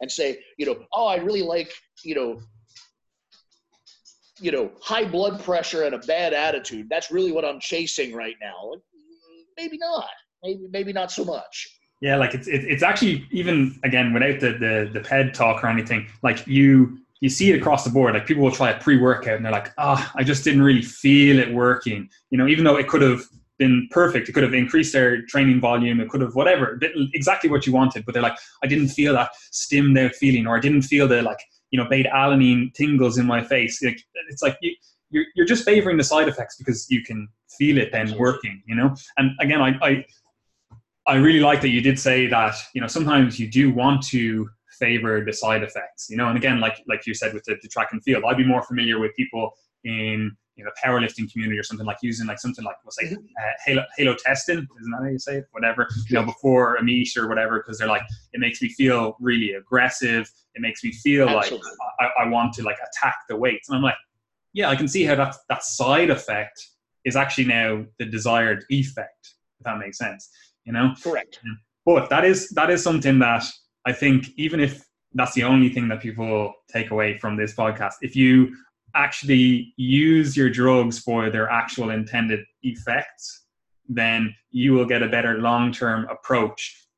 [0.00, 1.72] And say, you know, oh, I really like,
[2.04, 2.40] you know,
[4.40, 6.88] you know, high blood pressure and a bad attitude.
[6.90, 8.72] That's really what I'm chasing right now.
[9.56, 10.08] Maybe not.
[10.42, 11.68] Maybe maybe not so much.
[12.02, 16.08] Yeah, like it's it's actually even again without the the the ped talk or anything.
[16.22, 18.14] Like you you see it across the board.
[18.14, 20.62] Like people will try a pre workout and they're like, ah, oh, I just didn't
[20.62, 22.10] really feel it working.
[22.30, 23.22] You know, even though it could have
[23.62, 24.28] been perfect.
[24.28, 26.00] It could have increased their training volume.
[26.00, 26.80] It could have whatever,
[27.14, 28.04] exactly what you wanted.
[28.04, 31.22] But they're like, I didn't feel that stimmed out feeling, or I didn't feel the
[31.22, 31.38] like,
[31.70, 33.80] you know, beta alanine tingles in my face.
[33.82, 34.74] Like, it's like you,
[35.10, 38.74] you're, you're just favoring the side effects because you can feel it then working, you
[38.74, 38.96] know?
[39.16, 40.04] And again, I, I,
[41.12, 44.48] I really like that you did say that, you know, sometimes you do want to
[44.78, 47.68] favor the side effects, you know, and again, like, like you said with the, the
[47.68, 49.52] track and field, I'd be more familiar with people
[49.84, 53.16] in you know powerlifting community or something like using like something like we'll say mm-hmm.
[53.16, 57.16] uh, halo Halotestin isn't that how you say it whatever you know before a meet
[57.16, 58.02] or whatever because they're like
[58.34, 61.70] it makes me feel really aggressive it makes me feel Absolutely.
[61.70, 63.96] like I, I, want to like attack the weights and i'm like
[64.52, 66.68] yeah i can see how that that side effect
[67.06, 70.28] is actually now the desired effect if that makes sense
[70.64, 71.40] you know correct
[71.84, 73.44] but that is that is something that
[73.86, 77.94] i think even if that's the only thing that people take away from this podcast
[78.02, 78.54] if you
[78.94, 83.44] actually use your drugs for their actual intended effects,
[83.88, 86.88] then you will get a better long term approach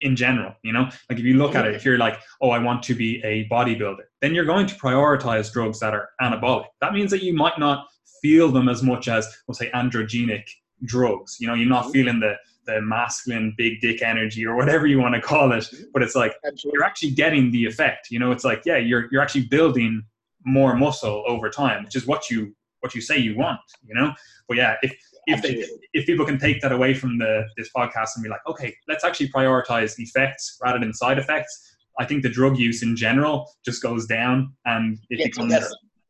[0.00, 0.52] in general.
[0.62, 2.94] You know, like if you look at it, if you're like, oh, I want to
[2.94, 6.66] be a bodybuilder, then you're going to prioritize drugs that are anabolic.
[6.80, 7.86] That means that you might not
[8.20, 10.44] feel them as much as, we'll say, androgenic
[10.84, 11.38] drugs.
[11.40, 11.92] You know, you're not mm-hmm.
[11.92, 12.34] feeling the
[12.66, 16.34] the masculine big dick energy or whatever you want to call it but it's like
[16.46, 16.76] Absolutely.
[16.76, 20.02] you're actually getting the effect you know it's like yeah you're you're actually building
[20.44, 24.12] more muscle over time, which is what you what you say you want, you know.
[24.46, 24.94] But yeah, if
[25.26, 28.46] if they, if people can take that away from the this podcast and be like,
[28.46, 31.76] okay, let's actually prioritize effects rather than side effects.
[31.98, 35.54] I think the drug use in general just goes down, and it becomes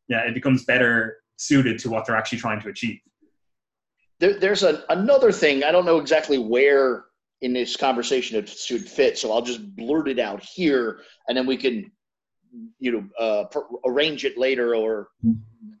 [0.07, 2.99] yeah, it becomes better suited to what they're actually trying to achieve.
[4.19, 5.63] There, there's a, another thing.
[5.63, 7.05] I don't know exactly where
[7.41, 11.45] in this conversation it should fit, so I'll just blurt it out here, and then
[11.45, 11.91] we can
[12.79, 13.45] you know uh,
[13.85, 15.09] arrange it later or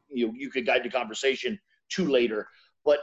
[0.09, 2.47] you know, you could guide the conversation to later
[2.83, 2.99] but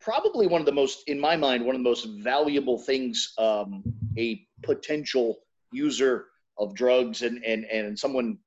[0.00, 3.82] probably one of the most in my mind one of the most valuable things um,
[4.18, 5.36] a potential
[5.72, 6.26] user
[6.58, 8.38] of drugs and and and someone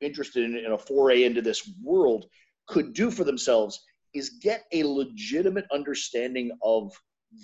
[0.00, 2.26] interested in, in a foray into this world
[2.66, 6.92] could do for themselves is get a legitimate understanding of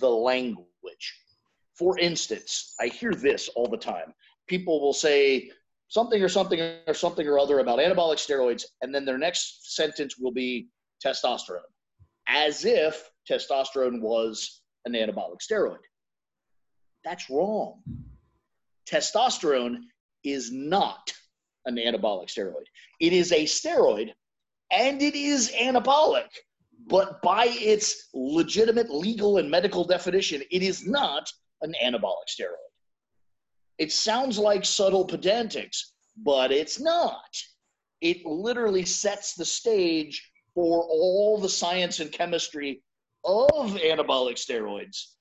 [0.00, 1.14] the language
[1.74, 4.12] for instance i hear this all the time
[4.46, 5.50] people will say
[5.88, 10.18] something or something or something or other about anabolic steroids, and then their next sentence
[10.18, 10.68] will be
[11.04, 11.60] testosterone,
[12.28, 15.78] as if testosterone was an anabolic steroid.
[17.04, 17.82] That's wrong.
[18.88, 19.78] Testosterone
[20.24, 21.12] is not
[21.64, 22.64] an anabolic steroid.
[23.00, 24.12] It is a steroid
[24.70, 26.28] and it is anabolic,
[26.88, 31.30] but by its legitimate legal and medical definition, it is not
[31.62, 32.56] an anabolic steroid.
[33.78, 35.78] It sounds like subtle pedantics,
[36.16, 37.28] but it's not.
[38.00, 42.82] It literally sets the stage for all the science and chemistry
[43.24, 45.14] of anabolic steroids.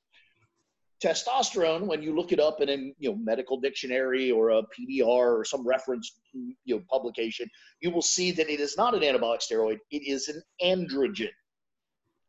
[1.03, 5.06] Testosterone, when you look it up in a you know medical dictionary or a PDR
[5.06, 7.47] or some reference you know publication,
[7.82, 9.77] you will see that it is not an anabolic steroid.
[9.91, 11.30] It is an androgen.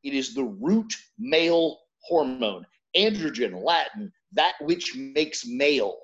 [0.09, 2.65] It is the root male hormone.
[2.97, 5.99] Androgen, Latin, that which makes male.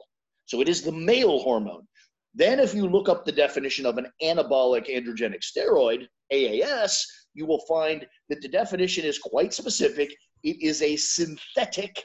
[0.44, 1.88] So it is the male hormone.
[2.34, 7.00] Then, if you look up the definition of an anabolic androgenic steroid, AAS,
[7.32, 10.14] you will find that the definition is quite specific.
[10.42, 12.04] It is a synthetic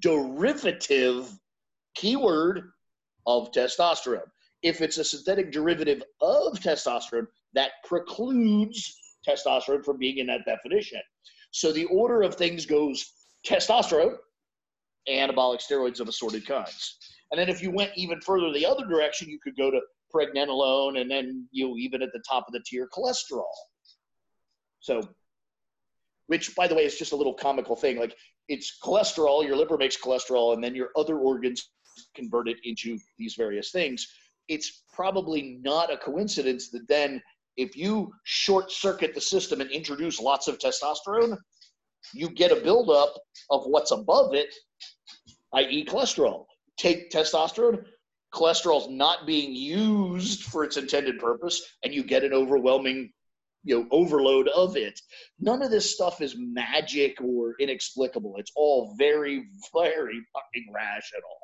[0.00, 1.30] derivative
[1.94, 2.70] keyword
[3.26, 4.30] of testosterone.
[4.62, 8.96] If it's a synthetic derivative of testosterone, that precludes
[9.28, 11.00] testosterone from being in that definition.
[11.50, 13.12] So the order of things goes
[13.46, 14.16] testosterone,
[15.08, 16.98] anabolic steroids of assorted kinds.
[17.30, 19.80] And then if you went even further the other direction, you could go to
[20.14, 23.44] pregnenolone and then you know, even at the top of the tier cholesterol.
[24.80, 25.02] So,
[26.26, 27.98] which by the way is just a little comical thing.
[27.98, 28.14] Like
[28.48, 31.70] it's cholesterol, your liver makes cholesterol, and then your other organs
[32.14, 34.06] convert it into these various things.
[34.48, 37.22] It's probably not a coincidence that then
[37.58, 41.36] if you short circuit the system and introduce lots of testosterone,
[42.14, 43.12] you get a buildup
[43.50, 44.54] of what's above it,
[45.54, 46.44] i.e., cholesterol
[46.78, 47.84] take testosterone,
[48.32, 53.10] cholesterol's not being used for its intended purpose, and you get an overwhelming
[53.64, 55.00] you know overload of it
[55.40, 61.36] none of this stuff is magic or inexplicable it's all very very fucking rational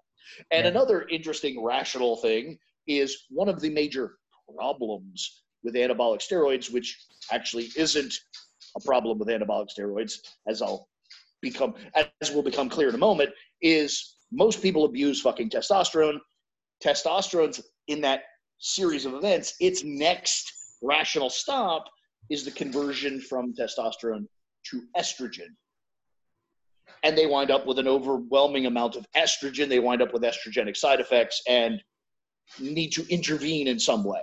[0.53, 0.71] and yeah.
[0.71, 4.15] another interesting rational thing is one of the major
[4.57, 6.99] problems with anabolic steroids which
[7.33, 8.15] actually isn't
[8.77, 10.89] a problem with anabolic steroids as i'll
[11.41, 11.75] become
[12.21, 13.31] as will become clear in a moment
[13.63, 16.19] is most people abuse fucking testosterone
[16.83, 18.23] testosterone's in that
[18.59, 21.85] series of events its next rational stop
[22.31, 24.27] is the conversion from testosterone
[24.67, 25.49] to estrogen.
[27.03, 29.69] And they wind up with an overwhelming amount of estrogen.
[29.69, 31.83] They wind up with estrogenic side effects and
[32.59, 34.23] need to intervene in some way.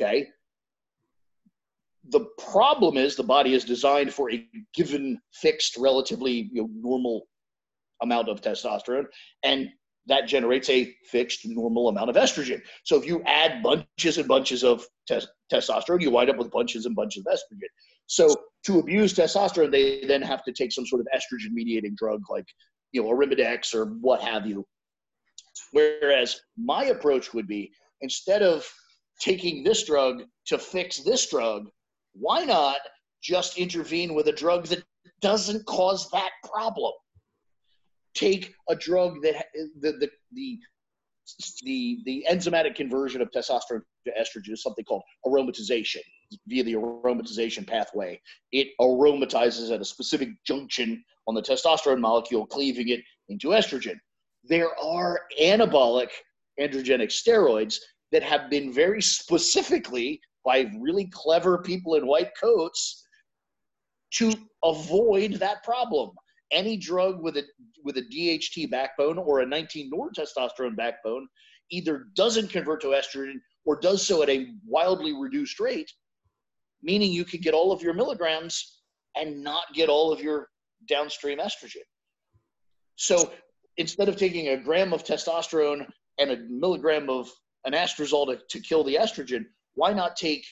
[0.00, 0.28] Okay?
[2.08, 7.26] The problem is the body is designed for a given fixed, relatively you know, normal
[8.02, 9.06] amount of testosterone,
[9.42, 9.68] and
[10.06, 12.62] that generates a fixed normal amount of estrogen.
[12.84, 16.86] So if you add bunches and bunches of te- testosterone, you wind up with bunches
[16.86, 17.68] and bunches of estrogen.
[18.06, 18.34] So
[18.66, 22.46] to abuse testosterone, they then have to take some sort of estrogen mediating drug like,
[22.92, 24.64] you know, Arimidex or what have you.
[25.72, 28.70] Whereas my approach would be instead of
[29.20, 31.68] taking this drug to fix this drug,
[32.14, 32.78] why not
[33.22, 34.82] just intervene with a drug that
[35.20, 36.92] doesn't cause that problem?
[38.16, 39.46] take a drug that
[39.80, 40.58] the the the
[41.64, 46.00] the, the enzymatic conversion of testosterone to estrogen is something called aromatization
[46.46, 48.20] via the aromatization pathway.
[48.52, 53.96] It aromatizes at a specific junction on the testosterone molecule, cleaving it into estrogen.
[54.44, 56.10] There are anabolic
[56.60, 57.78] androgenic steroids
[58.12, 63.04] that have been very specifically by really clever people in white coats
[64.14, 66.10] to avoid that problem
[66.52, 67.44] any drug with a
[67.84, 71.26] with a DHT backbone or a 19 nor testosterone backbone
[71.70, 75.90] either doesn't convert to estrogen or does so at a wildly reduced rate,
[76.82, 78.80] meaning you could get all of your milligrams
[79.16, 80.48] and not get all of your
[80.88, 81.82] downstream estrogen.
[82.94, 83.32] So
[83.76, 85.86] instead of taking a gram of testosterone
[86.18, 87.28] and a milligram of
[87.66, 90.44] anastrozole to, to kill the estrogen, why not take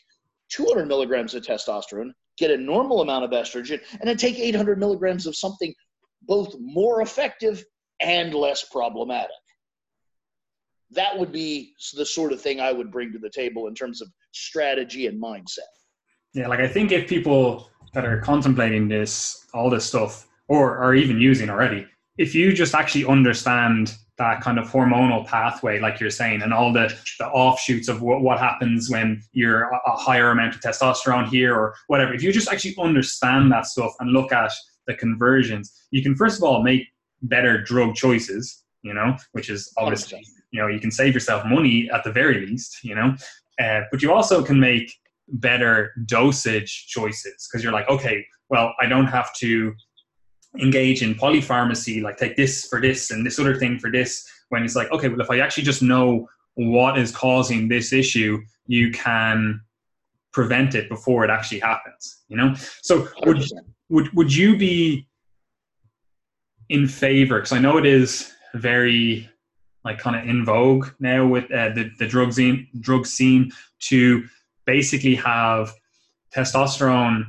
[0.50, 5.26] 200 milligrams of testosterone, get a normal amount of estrogen, and then take 800 milligrams
[5.26, 5.74] of something
[6.22, 7.64] both more effective
[8.00, 9.30] and less problematic.
[10.90, 14.00] That would be the sort of thing I would bring to the table in terms
[14.00, 15.70] of strategy and mindset.
[16.34, 20.94] Yeah, like I think if people that are contemplating this, all this stuff, or are
[20.94, 21.86] even using already,
[22.18, 26.72] if you just actually understand that kind of hormonal pathway, like you're saying, and all
[26.72, 31.54] the, the offshoots of what, what happens when you're a higher amount of testosterone here
[31.54, 34.52] or whatever, if you just actually understand that stuff and look at
[34.86, 36.86] the conversions, you can first of all make
[37.22, 41.90] better drug choices, you know, which is obviously, you know, you can save yourself money
[41.92, 43.16] at the very least, you know,
[43.60, 44.92] uh, but you also can make
[45.28, 49.74] better dosage choices because you're like, okay, well, I don't have to
[50.60, 54.26] engage in polypharmacy, like take this for this and this other thing for this.
[54.50, 58.40] When it's like, okay, well, if I actually just know what is causing this issue,
[58.66, 59.60] you can
[60.32, 62.22] prevent it before it actually happens.
[62.28, 63.42] You know, so would
[63.88, 65.08] would would you be
[66.68, 67.36] in favor?
[67.36, 69.28] Because I know it is very
[69.84, 74.24] like kind of in vogue now with uh, the the drug scene drug scene to
[74.66, 75.74] basically have
[76.34, 77.24] testosterone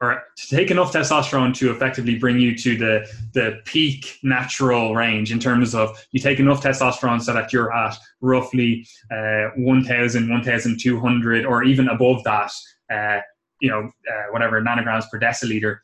[0.00, 5.32] or to take enough testosterone to effectively bring you to the the peak natural range
[5.32, 11.46] in terms of you take enough testosterone so that you're at roughly uh, 1000 1200
[11.46, 12.50] or even above that
[12.92, 13.20] uh,
[13.60, 15.78] you know uh, whatever nanograms per deciliter.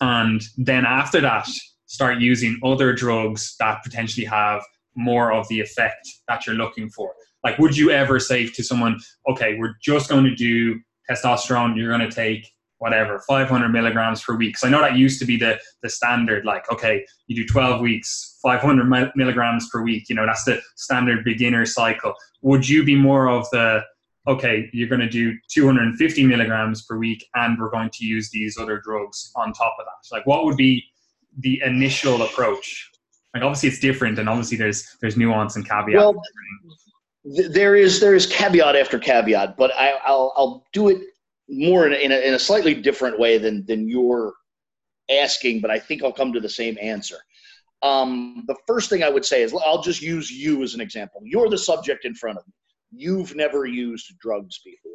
[0.00, 1.48] And then after that
[1.86, 4.62] start using other drugs that potentially have
[4.94, 7.12] more of the effect that you're looking for.
[7.42, 10.78] Like would you ever say to someone okay we're just going to do
[11.10, 12.46] testosterone you're going to take
[12.80, 14.58] whatever 500 milligrams per week.
[14.58, 16.44] So I know that used to be the the standard.
[16.44, 20.08] Like, okay, you do 12 weeks, 500 milligrams per week.
[20.08, 22.14] You know, that's the standard beginner cycle.
[22.42, 23.84] Would you be more of the
[24.26, 28.58] okay, you're going to do 250 milligrams per week, and we're going to use these
[28.58, 30.14] other drugs on top of that?
[30.14, 30.84] Like, what would be
[31.38, 32.90] the initial approach?
[33.34, 35.96] Like, obviously, it's different, and obviously, there's there's nuance and caveat.
[35.96, 36.20] Well,
[37.24, 41.02] there is there is caveat after caveat, but I, I'll I'll do it
[41.50, 44.32] more in a, in a, in a slightly different way than than you're
[45.10, 47.18] asking, but I think I'll come to the same answer.
[47.82, 51.22] Um, the first thing I would say is I'll just use you as an example.
[51.24, 52.52] You're the subject in front of me.
[52.92, 54.92] You've never used drugs before.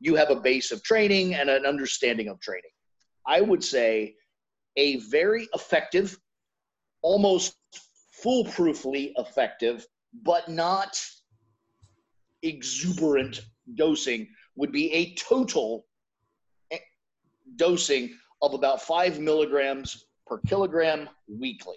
[0.00, 2.70] You have a base of training and an understanding of training.
[3.26, 4.14] I would say
[4.76, 6.18] a very effective,
[7.02, 7.56] almost
[8.22, 9.86] foolproofly effective,
[10.22, 10.98] but not
[12.42, 13.40] exuberant
[13.74, 15.86] dosing would be a total
[17.56, 18.10] dosing
[18.42, 21.76] of about five milligrams per kilogram weekly.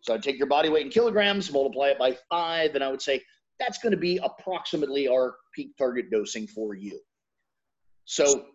[0.00, 3.02] So I'd take your body weight in kilograms, multiply it by five, and I would
[3.02, 3.22] say
[3.58, 7.00] that's going to be approximately our peak target dosing for you.
[8.04, 8.46] So,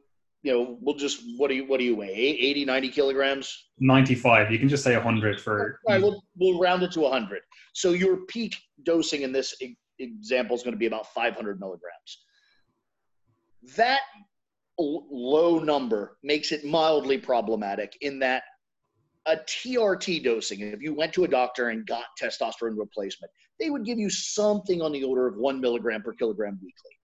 [0.43, 2.13] you know, we'll just, what do you, what do you weigh?
[2.13, 3.69] 80, 90 kilograms?
[3.79, 4.51] 95.
[4.51, 5.79] You can just say 100 for.
[5.87, 7.39] All right, we'll, we'll round it to 100.
[7.73, 9.55] So your peak dosing in this
[9.97, 12.25] example is going to be about 500 milligrams.
[13.75, 14.01] That
[14.77, 18.43] low number makes it mildly problematic in that
[19.25, 23.85] a TRT dosing, if you went to a doctor and got testosterone replacement, they would
[23.85, 26.97] give you something on the order of one milligram per kilogram weekly.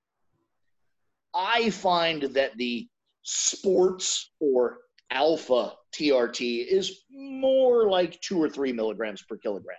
[1.33, 2.87] I find that the
[3.23, 4.77] sports or
[5.11, 9.77] alpha TRT is more like two or three milligrams per kilogram.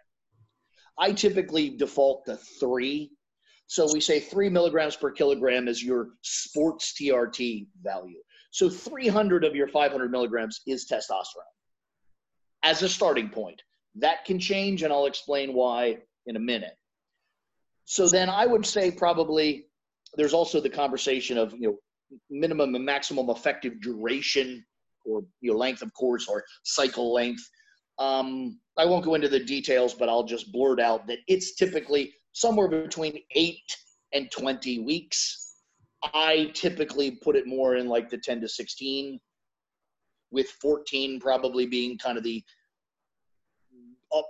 [0.98, 3.10] I typically default to three.
[3.66, 8.20] So we say three milligrams per kilogram is your sports TRT value.
[8.50, 11.52] So 300 of your 500 milligrams is testosterone
[12.62, 13.60] as a starting point.
[13.96, 16.76] That can change, and I'll explain why in a minute.
[17.86, 19.66] So then I would say probably
[20.16, 21.76] there's also the conversation of you know
[22.30, 24.64] minimum and maximum effective duration
[25.04, 27.48] or you know length of course or cycle length.
[27.98, 32.12] Um, I won't go into the details, but I'll just blurt out that it's typically
[32.36, 33.74] somewhere between eight
[34.12, 35.54] and 20 weeks.
[36.12, 39.18] I typically put it more in like the 10 to 16
[40.30, 42.44] with 14 probably being kind of the
[44.14, 44.20] uh,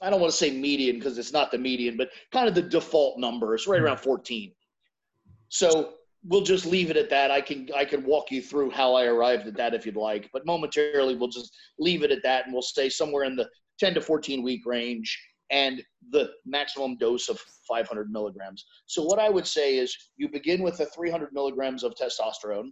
[0.00, 2.62] I don't want to say median because it's not the median, but kind of the
[2.62, 3.54] default number.
[3.54, 4.52] It's right around 14.
[5.50, 5.92] So
[6.24, 7.30] we'll just leave it at that.
[7.30, 10.30] I can I can walk you through how I arrived at that if you'd like,
[10.32, 13.48] but momentarily we'll just leave it at that, and we'll stay somewhere in the
[13.78, 15.18] 10 to 14 week range
[15.52, 17.38] and the maximum dose of
[17.68, 18.64] 500 milligrams.
[18.86, 22.70] So what I would say is you begin with the 300 milligrams of testosterone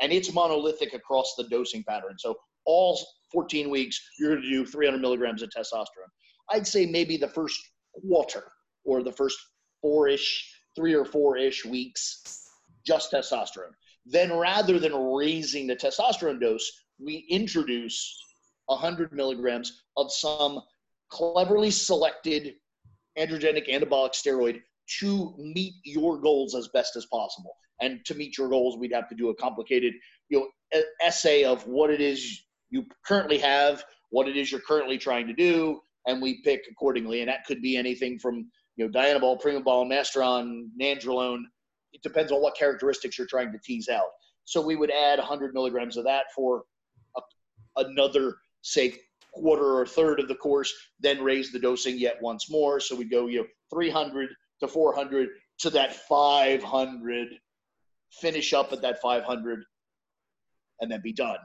[0.00, 2.16] and it's monolithic across the dosing pattern.
[2.18, 2.98] So all
[3.30, 6.10] 14 weeks, you're going to do 300 milligrams of testosterone.
[6.50, 7.60] I'd say maybe the first
[8.08, 8.44] quarter
[8.84, 9.38] or the first
[9.82, 12.48] four ish, three or four ish weeks,
[12.86, 13.74] just testosterone.
[14.06, 18.18] Then rather than raising the testosterone dose, we introduce
[18.66, 20.60] 100 milligrams of some
[21.14, 22.54] cleverly selected
[23.16, 24.60] androgenic anabolic steroid
[24.98, 27.54] to meet your goals as best as possible.
[27.80, 29.94] And to meet your goals, we'd have to do a complicated,
[30.28, 34.98] you know, essay of what it is you currently have, what it is you're currently
[34.98, 37.20] trying to do, and we pick accordingly.
[37.20, 41.42] And that could be anything from, you know, Dianabol, Primabol, Masteron, Nandrolone.
[41.92, 44.08] It depends on what characteristics you're trying to tease out.
[44.44, 46.64] So we would add 100 milligrams of that for
[47.16, 47.20] a,
[47.76, 48.96] another, say,
[49.34, 52.80] quarter or third of the course, then raise the dosing yet once more.
[52.80, 54.30] So we go, you know, 300
[54.60, 55.28] to 400
[55.58, 57.28] to that 500
[58.10, 59.64] finish up at that 500
[60.80, 61.38] and then be done.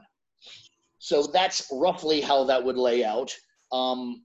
[0.98, 3.34] So that's roughly how that would lay out.
[3.72, 4.22] Um,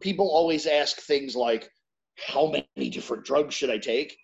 [0.00, 1.70] people always ask things like,
[2.16, 4.16] how many different drugs should I take?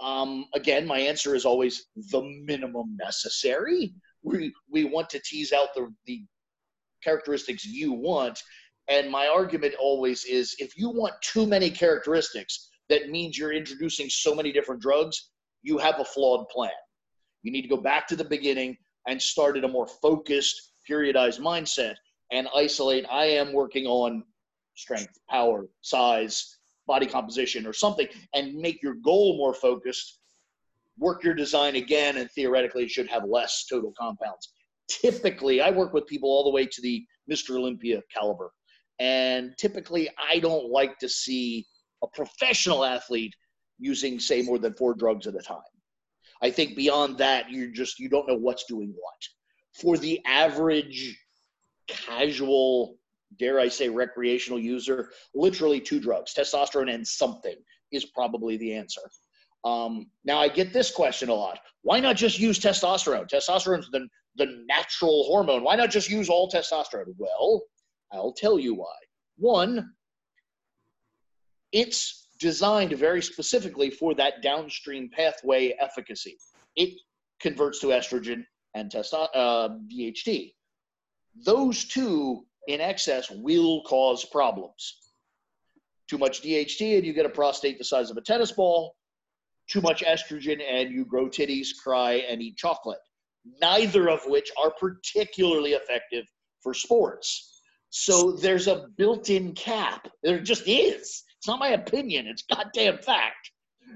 [0.00, 3.94] Um, again, my answer is always the minimum necessary.
[4.22, 6.24] We, we want to tease out the, the
[7.06, 8.42] characteristics you want.
[8.88, 14.08] And my argument always is if you want too many characteristics, that means you're introducing
[14.08, 15.30] so many different drugs,
[15.62, 16.70] you have a flawed plan.
[17.42, 18.76] You need to go back to the beginning
[19.08, 21.94] and start at a more focused, periodized mindset
[22.32, 23.06] and isolate.
[23.10, 24.24] I am working on
[24.74, 30.20] strength, power, size, body composition, or something, and make your goal more focused.
[30.98, 34.52] Work your design again, and theoretically, it should have less total compounds.
[34.88, 37.56] Typically, I work with people all the way to the Mr.
[37.56, 38.52] Olympia caliber.
[38.98, 41.66] And typically, I don't like to see
[42.02, 43.34] a professional athlete
[43.78, 45.58] using say more than four drugs at a time.
[46.42, 49.80] I think beyond that, you're just you don't know what's doing what.
[49.80, 51.18] For the average
[51.86, 52.98] casual,
[53.38, 57.56] dare I say, recreational user, literally two drugs, testosterone and something,
[57.92, 59.02] is probably the answer.
[59.66, 63.28] Um, now I get this question a lot: Why not just use testosterone?
[63.28, 64.06] Testosterone is the
[64.36, 65.64] the natural hormone.
[65.64, 67.14] Why not just use all testosterone?
[67.18, 67.62] Well,
[68.12, 68.94] I'll tell you why.
[69.38, 69.92] One,
[71.72, 76.38] it's designed very specifically for that downstream pathway efficacy.
[76.76, 76.94] It
[77.40, 78.44] converts to estrogen
[78.74, 80.52] and testo- uh, DHT.
[81.44, 84.98] Those two in excess will cause problems.
[86.08, 88.94] Too much DHT and you get a prostate the size of a tennis ball.
[89.68, 92.98] Too much estrogen and you grow titties, cry, and eat chocolate.
[93.60, 96.24] Neither of which are particularly effective
[96.62, 97.60] for sports.
[97.90, 100.08] So there's a built in cap.
[100.22, 101.24] There just is.
[101.38, 102.26] It's not my opinion.
[102.26, 103.50] It's goddamn fact.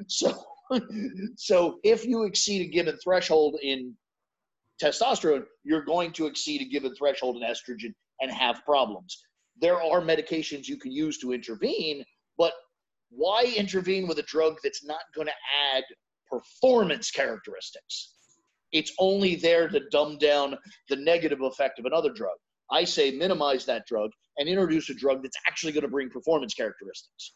[0.07, 0.45] So
[1.37, 3.95] so if you exceed a given threshold in
[4.83, 9.23] testosterone, you're going to exceed a given threshold in estrogen and have problems.
[9.61, 12.05] There are medications you can use to intervene,
[12.39, 12.53] but
[13.11, 15.33] why intervene with a drug that's not going to
[15.75, 15.85] add
[16.31, 18.15] performance characteristics?
[18.73, 20.57] It's only there to dumb down
[20.89, 22.37] the negative effect of another drug.
[22.71, 26.55] I say minimize that drug and introduce a drug that's actually going to bring performance
[26.55, 27.33] characteristics.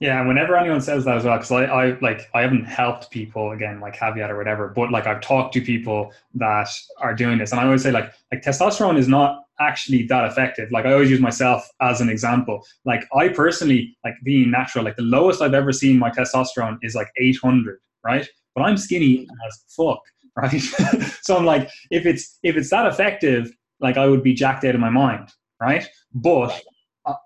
[0.00, 3.52] Yeah, whenever anyone says that as well, because I, I like I haven't helped people
[3.52, 7.52] again, like caveat or whatever, but like I've talked to people that are doing this,
[7.52, 10.70] and I always say like like testosterone is not actually that effective.
[10.72, 12.64] Like I always use myself as an example.
[12.84, 16.94] Like I personally like being natural, like the lowest I've ever seen my testosterone is
[16.94, 18.28] like 800, right?
[18.54, 20.00] But I'm skinny as fuck,
[20.36, 20.60] right?
[21.22, 24.74] so I'm like, if it's if it's that effective, like I would be jacked out
[24.74, 25.28] of my mind,
[25.60, 25.86] right?
[26.12, 26.60] But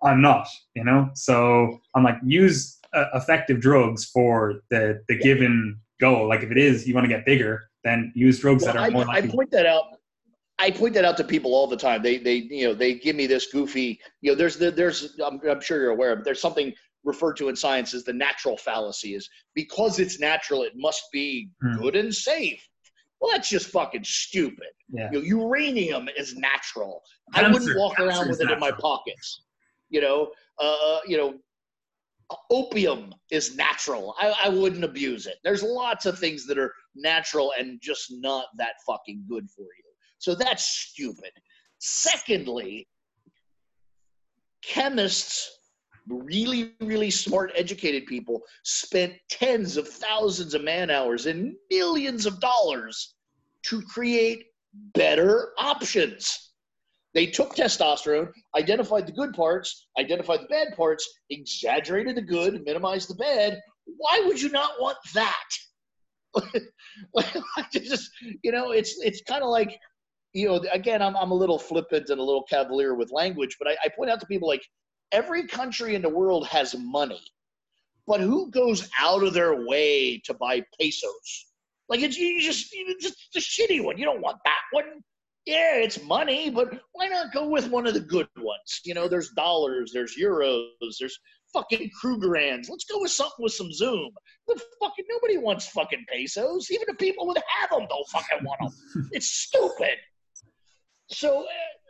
[0.02, 1.10] I'm not, you know.
[1.14, 6.28] So I'm like, use uh, effective drugs for the the given goal.
[6.28, 8.86] Like if it is you want to get bigger, then use drugs well, that are
[8.86, 9.04] I, more.
[9.04, 9.30] Likely.
[9.30, 9.84] I point that out.
[10.58, 12.02] I point that out to people all the time.
[12.02, 15.40] They they you know they give me this goofy you know there's the, there's I'm,
[15.48, 19.14] I'm sure you're aware of there's something referred to in science as the natural fallacy
[19.14, 21.78] is because it's natural it must be mm.
[21.78, 22.66] good and safe
[23.24, 24.66] well, that's just fucking stupid.
[24.92, 25.08] Yeah.
[25.10, 27.00] You know, uranium is natural.
[27.32, 28.52] Cancer, I wouldn't walk around with it natural.
[28.52, 29.44] in my pockets.
[29.88, 31.34] You know, uh, you know,
[32.50, 34.14] opium is natural.
[34.20, 35.36] I, I wouldn't abuse it.
[35.42, 39.83] There's lots of things that are natural and just not that fucking good for you.
[40.24, 41.32] So that's stupid.
[41.80, 42.88] Secondly,
[44.62, 45.58] chemists
[46.08, 52.40] really, really smart, educated people spent tens of thousands of man hours and millions of
[52.40, 53.16] dollars
[53.64, 54.46] to create
[54.94, 56.52] better options.
[57.12, 63.10] They took testosterone, identified the good parts, identified the bad parts, exaggerated the good, minimized
[63.10, 63.60] the bad.
[63.84, 65.48] Why would you not want that?
[67.72, 68.10] just,
[68.42, 69.78] you know, it's it's kind of like,
[70.34, 73.68] you know, again, I'm I'm a little flippant and a little cavalier with language, but
[73.68, 74.66] I, I point out to people like
[75.12, 77.22] every country in the world has money,
[78.06, 81.46] but who goes out of their way to buy pesos?
[81.88, 83.96] Like it's you just you just the shitty one.
[83.96, 85.02] You don't want that one.
[85.46, 88.80] Yeah, it's money, but why not go with one of the good ones?
[88.82, 91.18] You know, there's dollars, there's euros, there's
[91.52, 92.70] fucking Krugerrands.
[92.70, 94.10] Let's go with something with some zoom.
[94.46, 96.70] But fucking nobody wants fucking pesos.
[96.70, 99.08] Even the people that have them don't fucking want them.
[99.12, 99.98] it's stupid.
[101.10, 101.46] So uh,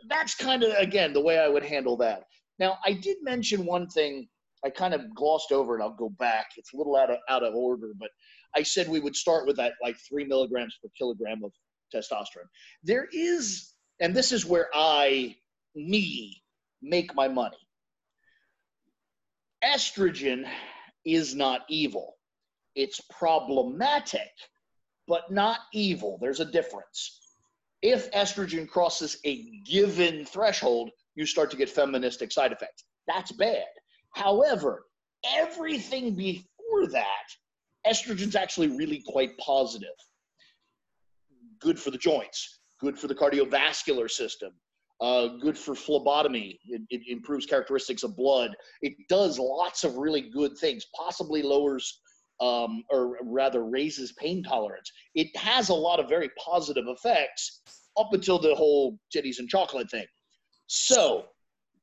[0.09, 2.23] that's kind of again the way I would handle that.
[2.59, 4.27] Now, I did mention one thing
[4.63, 6.47] I kind of glossed over, and I'll go back.
[6.57, 8.09] It's a little out of out of order, but
[8.55, 11.51] I said we would start with that like three milligrams per kilogram of
[11.93, 12.47] testosterone.
[12.83, 15.35] There is, and this is where I,
[15.75, 16.41] me,
[16.81, 17.57] make my money.
[19.63, 20.47] Estrogen
[21.05, 22.15] is not evil.
[22.75, 24.31] It's problematic,
[25.07, 26.17] but not evil.
[26.21, 27.24] There's a difference.
[27.87, 32.83] If estrogen crosses a given threshold, you start to get feministic side effects.
[33.07, 33.67] That's bad.
[34.15, 34.87] However,
[35.23, 37.27] everything before that,
[37.85, 39.93] estrogen's actually really quite positive.
[41.59, 44.53] Good for the joints, good for the cardiovascular system,
[44.99, 46.59] uh, good for phlebotomy.
[46.65, 48.55] It, it, improves characteristics of blood.
[48.81, 52.01] It does lots of really good things, possibly lowers
[52.39, 54.91] um, or rather raises pain tolerance.
[55.13, 57.61] It has a lot of very positive effects
[57.97, 60.05] up until the whole titties and chocolate thing.
[60.67, 61.25] So,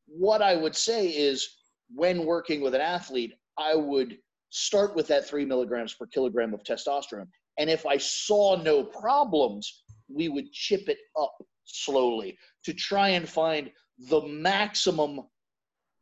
[0.07, 1.49] what I would say is
[1.95, 4.19] when working with an athlete, I would
[4.51, 7.29] start with that three milligrams per kilogram of testosterone.
[7.59, 11.35] And if I saw no problems, we would chip it up
[11.65, 13.71] slowly to try and find
[14.11, 15.23] the maximum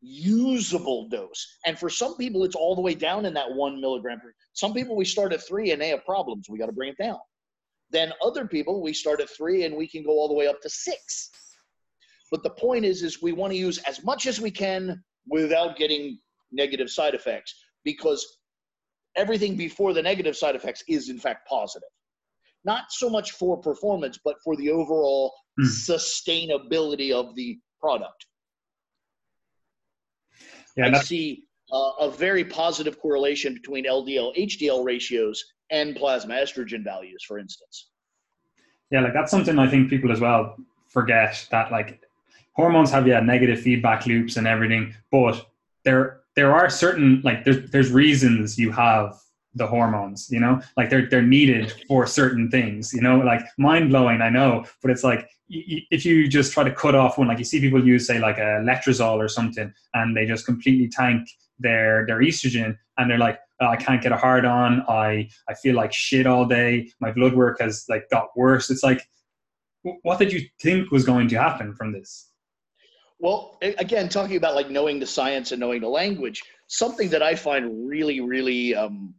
[0.00, 1.58] usable dose.
[1.66, 4.20] And for some people, it's all the way down in that one milligram.
[4.52, 6.48] Some people, we start at three and they have problems.
[6.48, 7.18] We got to bring it down.
[7.90, 10.60] Then other people, we start at three and we can go all the way up
[10.62, 11.30] to six.
[12.30, 15.76] But the point is, is we want to use as much as we can without
[15.76, 16.18] getting
[16.52, 18.38] negative side effects because
[19.16, 21.88] everything before the negative side effects is in fact positive.
[22.64, 25.66] Not so much for performance, but for the overall mm.
[25.66, 28.26] sustainability of the product.
[30.76, 36.84] Yeah, I see uh, a very positive correlation between LDL HDL ratios and plasma estrogen
[36.84, 37.90] values, for instance.
[38.90, 40.56] Yeah, like that's something I think people as well
[40.88, 42.02] forget that like
[42.54, 45.46] hormones have yeah negative feedback loops and everything, but
[45.84, 49.18] there there are certain like there's there's reasons you have
[49.54, 50.60] the hormones you know?
[50.76, 53.18] Like they're they're needed for certain things you know?
[53.18, 57.18] Like mind blowing i know but it's like if you just try to cut off
[57.18, 60.46] one like you see people use say like a letrozole or something and they just
[60.46, 61.28] completely tank
[61.58, 64.82] their their estrogen and they're like oh, I can't get a hard on.
[64.88, 66.90] I I feel like shit all day.
[67.00, 68.70] My blood work has like got worse.
[68.70, 69.06] It's like
[69.82, 72.30] what did you think was going to happen from this?
[73.18, 77.34] Well again talking about like knowing the science and knowing the language something that I
[77.34, 79.14] find really really um,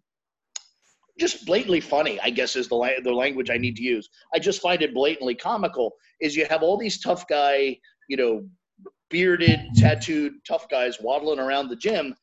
[1.19, 4.09] just blatantly funny, I guess is the, la- the language I need to use.
[4.33, 5.93] I just find it blatantly comical.
[6.19, 8.47] Is you have all these tough guy, you know,
[9.09, 12.15] bearded, tattooed tough guys waddling around the gym.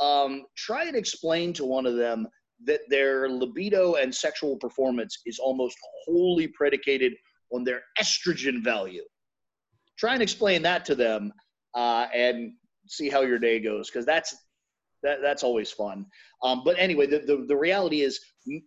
[0.00, 2.28] Um, try and explain to one of them
[2.64, 7.14] that their libido and sexual performance is almost wholly predicated
[7.52, 9.04] on their estrogen value.
[9.98, 11.32] Try and explain that to them,
[11.74, 12.52] uh, and
[12.86, 14.34] see how your day goes, because that's
[15.02, 16.06] that, that's always fun.
[16.42, 18.20] Um, but anyway, the, the, the reality is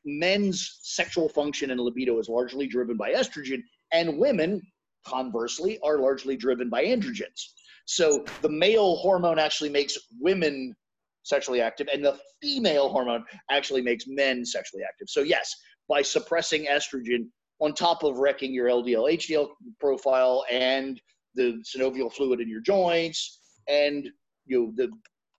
[0.06, 3.62] men's sexual function and libido is largely driven by estrogen,
[3.92, 4.62] and women,
[5.06, 7.54] conversely, are largely driven by androgens.
[7.86, 10.76] So the male hormone actually makes women
[11.24, 15.10] sexually active, and the female hormone actually makes men sexually active.
[15.10, 15.56] So, yes,
[15.88, 17.28] by suppressing estrogen
[17.60, 19.50] on top of wrecking your LDL HDL
[19.80, 21.02] profile and
[21.36, 24.10] the synovial fluid in your joints and
[24.46, 24.90] you know, the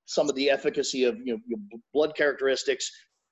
[0.06, 1.58] some of the efficacy of you know
[1.94, 2.90] blood characteristics.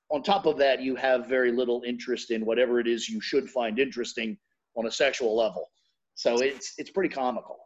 [0.09, 3.49] On top of that, you have very little interest in whatever it is you should
[3.49, 4.37] find interesting
[4.75, 5.69] on a sexual level.
[6.15, 7.57] So it's it's pretty comical.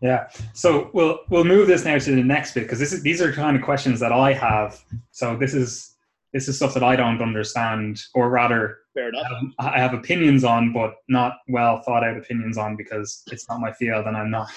[0.00, 0.28] Yeah.
[0.52, 3.32] So we'll we'll move this now to the next bit because this is these are
[3.32, 4.82] kind of questions that I have.
[5.12, 5.94] So this is
[6.32, 9.26] this is stuff that I don't understand, or rather, Fair enough.
[9.58, 13.72] I have opinions on, but not well thought out opinions on because it's not my
[13.72, 14.48] field, and I'm not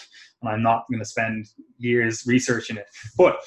[0.42, 2.88] and I'm not going to spend years researching it.
[3.18, 3.38] But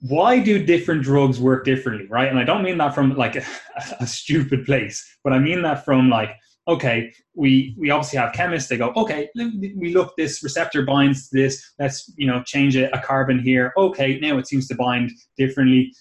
[0.00, 2.28] why do different drugs work differently, right?
[2.28, 3.44] And I don't mean that from like a,
[4.00, 6.36] a stupid place, but I mean that from like
[6.68, 8.68] okay, we we obviously have chemists.
[8.68, 11.72] They go, okay, we look this receptor binds to this.
[11.78, 13.72] Let's you know change a, a carbon here.
[13.76, 15.92] Okay, now it seems to bind differently.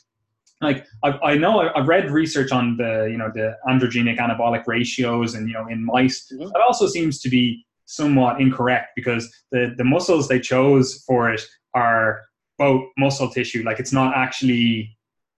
[0.62, 5.34] Like I, I know I've read research on the you know the androgenic anabolic ratios
[5.34, 6.32] and you know in mice.
[6.32, 6.50] Mm-hmm.
[6.50, 11.42] That also seems to be somewhat incorrect because the, the muscles they chose for it
[11.74, 12.22] are
[12.60, 13.64] both muscle tissue.
[13.64, 14.96] Like it's not actually,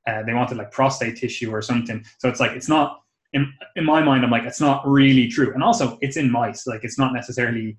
[0.08, 2.04] uh, they wanted like prostate tissue or something.
[2.20, 2.88] So it's like, it's not,
[3.32, 3.44] in,
[3.78, 5.54] in my mind, I'm like, it's not really true.
[5.54, 7.78] And also it's in mice, like it's not necessarily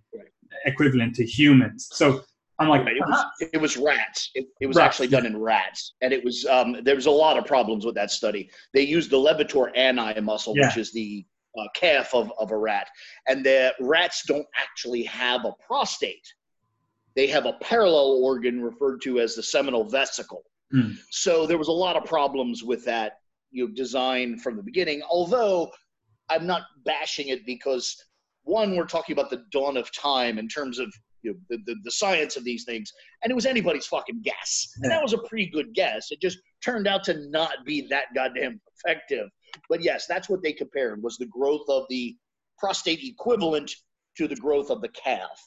[0.64, 1.88] equivalent to humans.
[1.93, 2.22] So
[2.59, 3.24] I'm like, it was,
[3.57, 4.30] it was rats.
[4.34, 4.86] It, it was rats.
[4.86, 7.97] actually done in rats, and it was um, there was a lot of problems with
[7.97, 8.51] that study.
[8.72, 10.66] They used the levator ani muscle, yeah.
[10.66, 11.24] which is the
[11.59, 12.88] uh, calf of, of a rat.
[13.26, 16.26] And the rats don't actually have a prostate.
[17.15, 20.45] They have a parallel organ referred to as the seminal vesicle.
[20.73, 20.97] Mm.
[21.11, 23.19] So there was a lot of problems with that
[23.51, 25.03] you know, design from the beginning.
[25.09, 25.71] Although
[26.31, 27.97] I'm not bashing it because
[28.45, 30.93] one, we're talking about the dawn of time in terms of
[31.23, 32.91] you know, the, the, the, science of these things,
[33.23, 34.73] and it was anybody's fucking guess.
[34.83, 36.11] And that was a pretty good guess.
[36.11, 39.29] It just turned out to not be that goddamn effective.
[39.69, 42.17] But yes, that's what they compared was the growth of the
[42.59, 43.71] prostate equivalent
[44.17, 45.41] to the growth of the calf.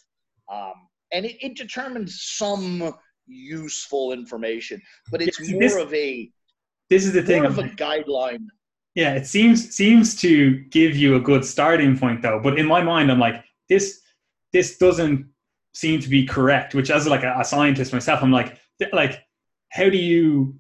[0.51, 0.74] Um,
[1.11, 2.93] and it, it determined some
[3.27, 4.81] useful information,
[5.11, 6.29] but it's yeah, more this, of a
[6.89, 8.45] this is the thing of a guideline.
[8.93, 12.39] Yeah, it seems seems to give you a good starting point though.
[12.41, 14.01] But in my mind, I'm like this
[14.53, 15.27] this doesn't
[15.73, 16.75] seem to be correct.
[16.75, 18.57] Which as like a, a scientist myself, I'm like
[18.93, 19.23] like
[19.69, 20.55] how do you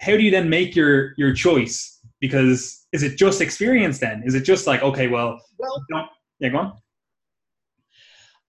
[0.00, 4.22] how do you then make your your choice because is it just experience then?
[4.26, 5.84] Is it just like okay, well, well,
[6.40, 6.72] yeah, go on.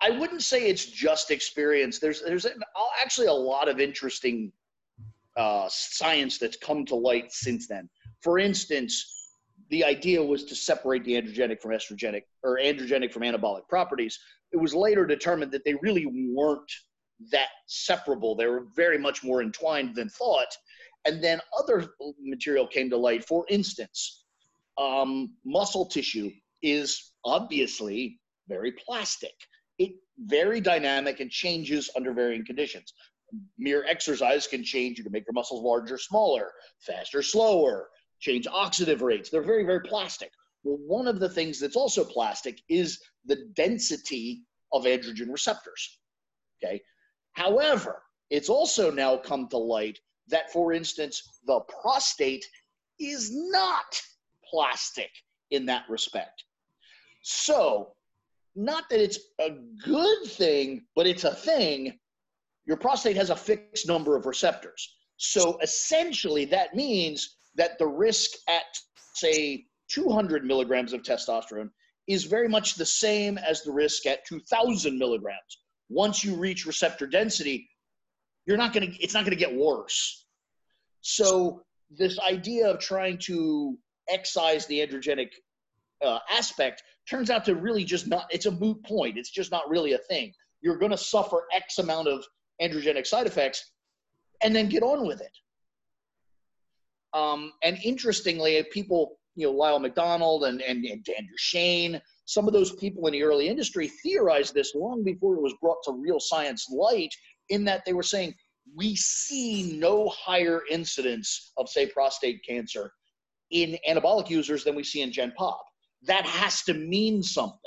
[0.03, 1.97] I wouldn't say it's just experience.
[1.99, 2.45] There's there's
[3.01, 4.51] actually a lot of interesting
[5.37, 7.89] uh, science that's come to light since then.
[8.21, 9.31] For instance,
[9.69, 14.19] the idea was to separate the androgenic from estrogenic or androgenic from anabolic properties.
[14.51, 16.71] It was later determined that they really weren't
[17.31, 18.35] that separable.
[18.35, 20.53] They were very much more entwined than thought.
[21.05, 21.87] And then other
[22.21, 23.25] material came to light.
[23.25, 24.25] For instance,
[24.77, 26.29] um, muscle tissue
[26.61, 29.33] is obviously very plastic.
[30.17, 32.93] Very dynamic and changes under varying conditions.
[33.57, 37.89] Mere exercise can change you can make your muscles larger, smaller, faster, slower,
[38.19, 39.29] change oxidative rates.
[39.29, 40.31] They're very, very plastic.
[40.63, 45.99] Well, one of the things that's also plastic is the density of androgen receptors.
[46.63, 46.81] Okay.
[47.33, 52.45] However, it's also now come to light that, for instance, the prostate
[52.99, 54.01] is not
[54.49, 55.09] plastic
[55.51, 56.43] in that respect.
[57.23, 57.93] So,
[58.55, 59.51] not that it's a
[59.83, 61.97] good thing, but it's a thing.
[62.65, 64.95] Your prostate has a fixed number of receptors.
[65.17, 68.63] So, essentially, that means that the risk at,
[69.15, 71.69] say, 200 milligrams of testosterone
[72.07, 75.59] is very much the same as the risk at 2,000 milligrams.
[75.89, 77.69] Once you reach receptor density,
[78.45, 80.25] you're not going to it's not going to get worse
[81.01, 83.77] so this idea of trying to
[84.09, 85.29] excise the androgenic
[86.03, 89.17] uh, aspect turns out to really just not it's a moot point.
[89.17, 90.33] It's just not really a thing.
[90.61, 92.23] You're going to suffer x amount of
[92.61, 93.71] androgenic side effects
[94.41, 95.31] and then get on with it.
[97.13, 102.53] Um, and interestingly people you know lyle mcdonald and, and, and dan duchaine some of
[102.53, 106.19] those people in the early industry theorized this long before it was brought to real
[106.19, 107.13] science light
[107.49, 108.33] in that they were saying
[108.75, 112.91] we see no higher incidence of say prostate cancer
[113.51, 115.63] in anabolic users than we see in gen pop
[116.05, 117.59] that has to mean something.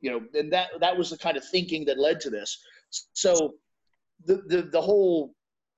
[0.00, 2.58] You know and that that was the kind of thinking that led to this.
[3.12, 3.54] So
[4.24, 5.34] the the, the whole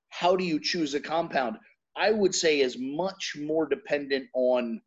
[0.09, 1.57] how do you choose a compound
[1.97, 4.81] i would say is much more dependent on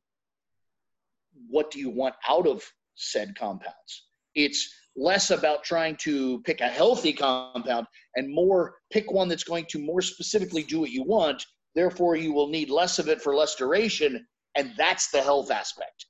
[1.50, 2.64] what do you want out of
[2.96, 4.08] said compounds.
[4.36, 9.66] It's less about trying to pick a healthy compound and more pick one that's going
[9.70, 13.36] to more specifically do what you want therefore you will need less of it for
[13.36, 14.26] less duration
[14.56, 16.08] and that's the health aspect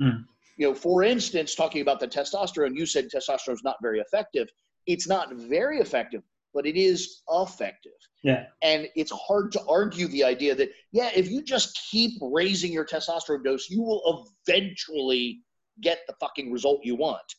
[0.00, 0.24] mm.
[0.56, 4.48] you know for instance talking about the testosterone you said testosterone is not very effective
[4.86, 6.22] it's not very effective
[6.52, 7.92] but it is effective
[8.22, 12.72] yeah and it's hard to argue the idea that yeah if you just keep raising
[12.72, 15.40] your testosterone dose you will eventually
[15.80, 17.34] get the fucking result you want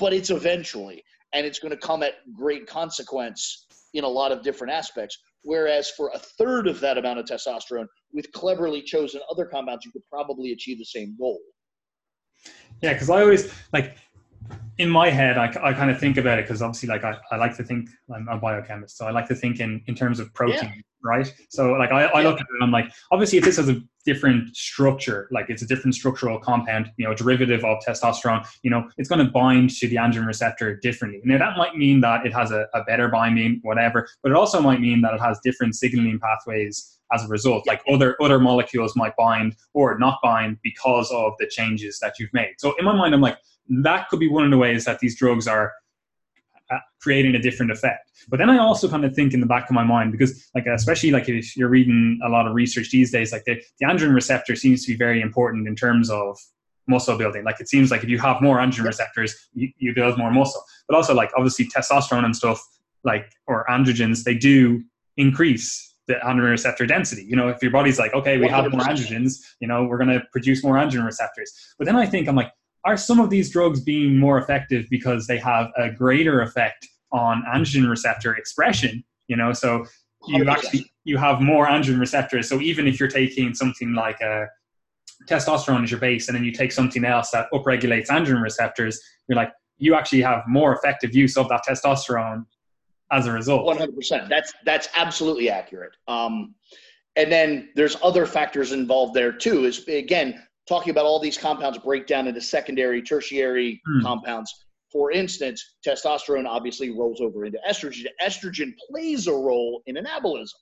[0.00, 4.42] but it's eventually, and it's going to come at great consequence in a lot of
[4.42, 5.18] different aspects.
[5.42, 9.92] Whereas for a third of that amount of testosterone, with cleverly chosen other compounds, you
[9.92, 11.38] could probably achieve the same goal.
[12.82, 13.96] Yeah, because I always like
[14.78, 17.36] in my head, I, I kind of think about it because obviously, like I, I
[17.36, 20.32] like to think I'm a biochemist, so I like to think in, in terms of
[20.32, 20.82] protein, yeah.
[21.02, 21.34] right?
[21.50, 22.28] So like I, I yeah.
[22.28, 25.62] look at it, and I'm like, obviously, if this has a different structure, like it's
[25.62, 29.70] a different structural compound, you know, derivative of testosterone, you know, it's going to bind
[29.70, 31.20] to the androgen receptor differently.
[31.24, 34.60] Now that might mean that it has a, a better binding, whatever, but it also
[34.60, 37.66] might mean that it has different signaling pathways as a result.
[37.66, 42.32] Like other other molecules might bind or not bind because of the changes that you've
[42.32, 42.54] made.
[42.58, 43.38] So in my mind, I'm like,
[43.82, 45.72] that could be one of the ways that these drugs are
[46.70, 48.12] Uh, creating a different effect.
[48.28, 50.66] But then I also kind of think in the back of my mind because, like,
[50.66, 54.14] especially like if you're reading a lot of research these days, like the, the androgen
[54.14, 56.38] receptor seems to be very important in terms of
[56.86, 57.42] muscle building.
[57.42, 60.62] Like it seems like if you have more androgen receptors, you, you build more muscle.
[60.88, 62.64] But also, like obviously testosterone and stuff,
[63.02, 64.84] like or androgens, they do
[65.16, 67.24] increase the androgen receptor density.
[67.24, 70.10] You know, if your body's like, okay, we have more androgens, you know, we're going
[70.10, 71.52] to produce more androgen receptors.
[71.78, 72.52] But then I think I'm like,
[72.84, 77.42] are some of these drugs being more effective because they have a greater effect on
[77.52, 79.54] androgen receptor expression you know?
[79.54, 79.86] So
[80.26, 82.46] you actually you have more androgen receptors.
[82.46, 84.46] So even if you're taking something like a
[85.26, 89.36] testosterone as your base and then you take something else that upregulates androgen receptors you're
[89.36, 92.44] like you actually have more effective use of that testosterone
[93.12, 93.66] as a result.
[93.66, 95.96] 100% that's that's absolutely accurate.
[96.08, 96.54] Um,
[97.16, 101.78] and then there's other factors involved there too is again talking about all these compounds
[101.78, 104.02] break down into secondary, tertiary mm.
[104.02, 104.66] compounds.
[104.92, 108.06] For instance, testosterone obviously rolls over into estrogen.
[108.22, 110.54] Estrogen plays a role in anabolism,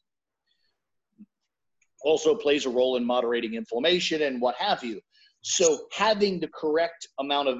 [2.02, 4.98] also plays a role in moderating inflammation and what have you.
[5.42, 7.58] So, having the correct amount of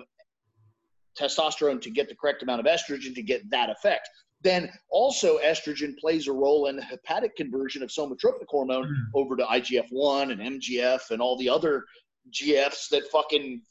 [1.19, 4.09] testosterone to get the correct amount of estrogen to get that effect.
[4.41, 9.05] Then also estrogen plays a role in the hepatic conversion of somatropic hormone mm.
[9.15, 11.85] over to IGF 1 and MGF and all the other
[12.33, 13.63] GFs that fucking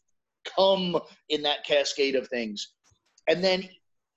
[0.55, 0.99] come
[1.29, 2.73] in that cascade of things.
[3.27, 3.67] And then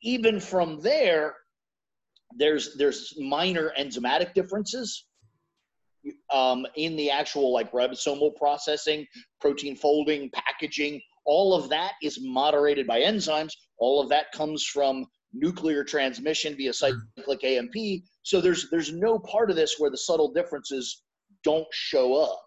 [0.03, 1.35] even from there,
[2.37, 5.07] there's there's minor enzymatic differences
[6.33, 9.07] um, in the actual like ribosomal processing,
[9.41, 11.01] protein folding, packaging.
[11.27, 13.53] All of that is moderated by enzymes.
[13.79, 17.75] All of that comes from nuclear transmission via cyclic AMP.
[18.23, 21.03] So there's there's no part of this where the subtle differences
[21.45, 22.41] don't show up.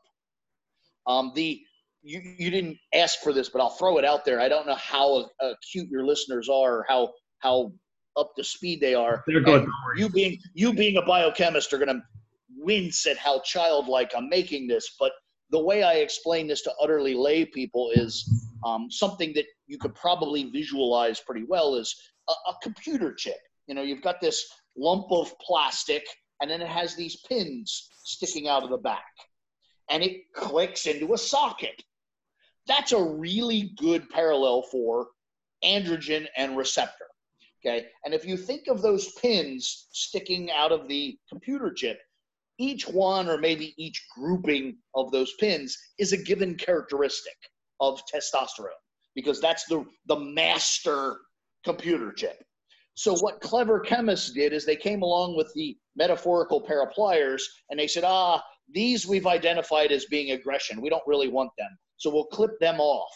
[1.07, 1.61] Um, the
[2.03, 4.39] you, you didn't ask for this, but I'll throw it out there.
[4.39, 7.71] I don't know how acute your listeners are, or how how
[8.17, 9.23] up to speed they are.
[9.25, 9.65] They're good.
[9.95, 12.01] You being you being a biochemist are going to
[12.57, 15.11] wince at how childlike I'm making this, but
[15.49, 19.95] the way I explain this to utterly lay people is um, something that you could
[19.95, 21.95] probably visualize pretty well is
[22.29, 23.37] a, a computer chip.
[23.67, 24.45] You know, you've got this
[24.75, 26.03] lump of plastic,
[26.41, 29.05] and then it has these pins sticking out of the back,
[29.89, 31.81] and it clicks into a socket
[32.67, 35.07] that's a really good parallel for
[35.63, 37.05] androgen and receptor.
[37.65, 37.87] Okay.
[38.03, 41.99] And if you think of those pins sticking out of the computer chip,
[42.59, 47.35] each one or maybe each grouping of those pins is a given characteristic
[47.79, 48.67] of testosterone
[49.15, 51.17] because that's the, the master
[51.63, 52.43] computer chip.
[52.95, 57.47] So what clever chemists did is they came along with the metaphorical pair of pliers
[57.69, 60.81] and they said, ah, these we've identified as being aggression.
[60.81, 61.69] We don't really want them.
[62.03, 63.09] So we'll clip them off.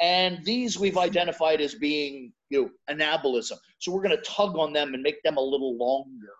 [0.00, 3.58] And these we've identified as being you know, anabolism.
[3.78, 6.32] So we're going to tug on them and make them a little longer.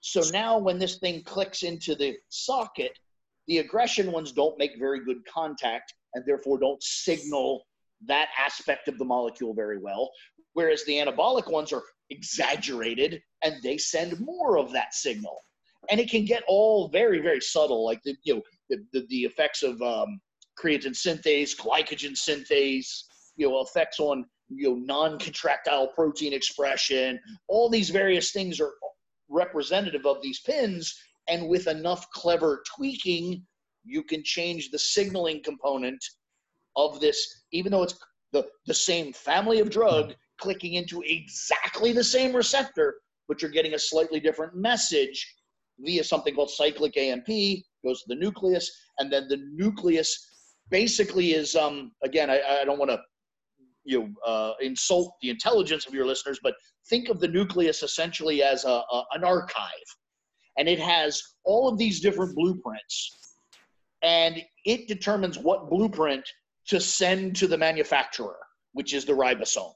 [0.00, 2.98] So now when this thing clicks into the socket,
[3.46, 7.64] the aggression ones don't make very good contact and therefore don't signal
[8.06, 10.10] that aspect of the molecule very well.
[10.54, 15.38] Whereas the anabolic ones are exaggerated and they send more of that signal.
[15.90, 19.22] And it can get all very, very subtle, like the you know the, the, the
[19.24, 20.18] effects of um,
[20.58, 23.04] creatine synthase, glycogen synthase,
[23.36, 27.18] you know, effects on you know non-contractile protein expression.
[27.48, 28.72] All these various things are
[29.28, 30.94] representative of these pins,
[31.28, 33.44] and with enough clever tweaking,
[33.84, 36.02] you can change the signaling component
[36.76, 37.98] of this, even though it's
[38.32, 42.96] the, the same family of drug clicking into exactly the same receptor,
[43.28, 45.34] but you're getting a slightly different message
[45.78, 47.26] via something called cyclic AMP,
[47.84, 50.33] goes to the nucleus, and then the nucleus
[50.70, 53.00] basically is um again I, I don't want to
[53.84, 56.54] you know, uh, insult the intelligence of your listeners, but
[56.88, 59.68] think of the nucleus essentially as a, a, an archive,
[60.58, 63.38] and it has all of these different blueprints,
[64.02, 66.26] and it determines what blueprint
[66.66, 68.38] to send to the manufacturer,
[68.72, 69.74] which is the ribosome.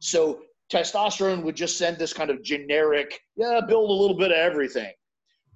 [0.00, 0.40] So
[0.72, 4.92] testosterone would just send this kind of generic, yeah, build a little bit of everything.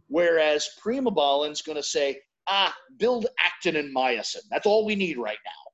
[0.08, 4.42] Whereas primobolan's going to say, ah, build actin and myosin.
[4.50, 5.72] That's all we need right now.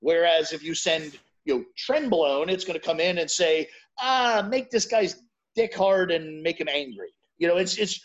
[0.00, 3.68] Whereas if you send, you know, trenbolone, it's going to come in and say,
[4.00, 5.22] ah, make this guy's
[5.54, 7.08] dick hard and make him angry.
[7.38, 8.00] You know, it's it's,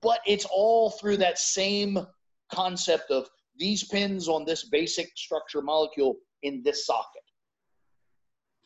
[0.00, 1.98] but it's all through that same
[2.52, 3.28] concept of
[3.58, 7.22] these pins on this basic structure molecule in this socket.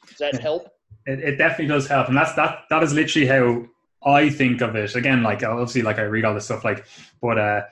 [0.08, 0.68] Does that help?
[1.06, 2.60] It, it definitely does help, and that's that.
[2.70, 3.66] That is literally how
[4.04, 4.94] I think of it.
[4.94, 6.86] Again, like obviously, like I read all this stuff, like,
[7.20, 7.62] but uh,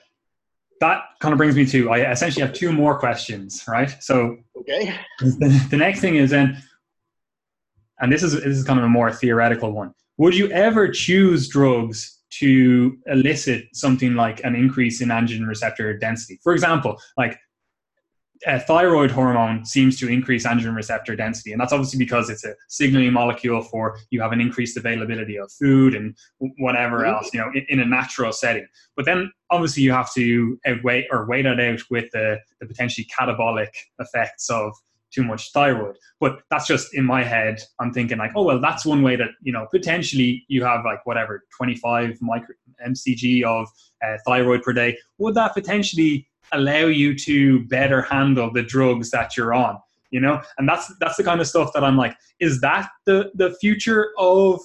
[0.81, 3.95] that kind of brings me to I essentially have two more questions, right?
[4.01, 4.95] So, okay.
[5.19, 6.61] The, the next thing is then,
[7.99, 9.93] and this is this is kind of a more theoretical one.
[10.17, 16.39] Would you ever choose drugs to elicit something like an increase in androgen receptor density?
[16.43, 17.39] For example, like
[18.45, 22.53] a thyroid hormone seems to increase androgen receptor density, and that's obviously because it's a
[22.67, 26.15] signaling molecule for you have an increased availability of food and
[26.57, 27.15] whatever mm-hmm.
[27.15, 28.67] else, you know, in, in, a natural setting.
[28.95, 33.07] But then obviously you have to outweigh or weigh that out with the, the potentially
[33.17, 34.73] catabolic effects of
[35.11, 35.95] too much thyroid.
[36.19, 37.61] But that's just in my head.
[37.79, 41.05] I'm thinking like, oh well, that's one way that you know potentially you have like
[41.05, 42.55] whatever 25 micro
[42.87, 43.67] mcg of
[44.05, 44.97] uh, thyroid per day.
[45.17, 49.79] Would that potentially allow you to better handle the drugs that you're on
[50.11, 53.31] you know and that's that's the kind of stuff that i'm like is that the
[53.33, 54.59] the future of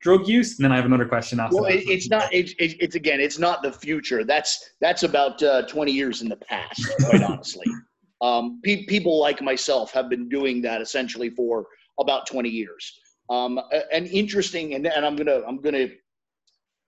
[0.00, 2.76] drug use and then i have another question after well it, it's not it, it,
[2.80, 6.80] it's again it's not the future that's that's about uh, 20 years in the past
[7.00, 7.66] quite honestly
[8.20, 11.66] um, pe- people like myself have been doing that essentially for
[12.00, 12.98] about 20 years
[13.30, 13.60] um,
[13.92, 15.88] and interesting and, and i'm gonna i'm gonna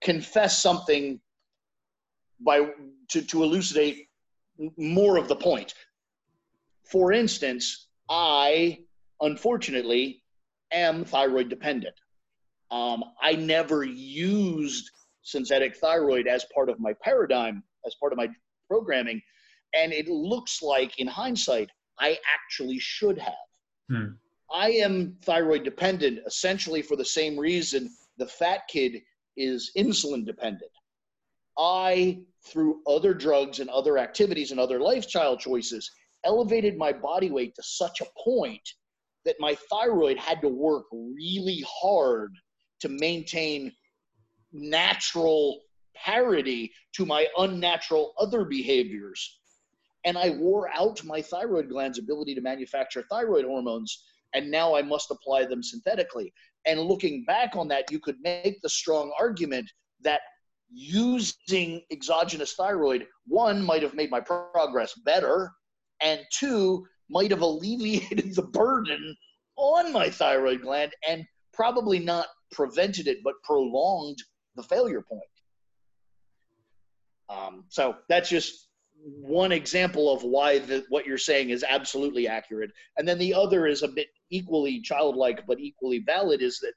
[0.01, 1.19] confess something
[2.43, 2.67] by
[3.09, 4.07] to, to elucidate
[4.77, 5.73] more of the point.
[6.89, 8.79] For instance, I
[9.21, 10.23] unfortunately
[10.71, 11.95] am thyroid dependent.
[12.71, 14.89] Um, I never used
[15.23, 18.29] synthetic thyroid as part of my paradigm, as part of my
[18.67, 19.21] programming.
[19.73, 21.69] And it looks like, in hindsight,
[21.99, 23.33] I actually should have.
[23.89, 24.05] Hmm.
[24.53, 29.01] I am thyroid dependent essentially for the same reason the fat kid
[29.37, 30.71] is insulin dependent.
[31.57, 35.89] I, through other drugs and other activities and other lifestyle choices,
[36.23, 38.67] elevated my body weight to such a point
[39.25, 42.33] that my thyroid had to work really hard
[42.81, 43.71] to maintain
[44.51, 45.61] natural
[45.95, 49.39] parity to my unnatural other behaviors.
[50.03, 54.03] And I wore out my thyroid gland's ability to manufacture thyroid hormones,
[54.33, 56.33] and now I must apply them synthetically.
[56.65, 59.69] And looking back on that, you could make the strong argument
[60.01, 60.21] that
[60.71, 65.51] using exogenous thyroid, one, might have made my progress better,
[66.01, 69.15] and two, might have alleviated the burden
[69.57, 74.17] on my thyroid gland and probably not prevented it, but prolonged
[74.55, 75.21] the failure point.
[77.29, 78.67] Um, so that's just
[79.03, 82.71] one example of why the, what you're saying is absolutely accurate.
[82.97, 86.73] And then the other is a bit equally childlike, but equally valid is that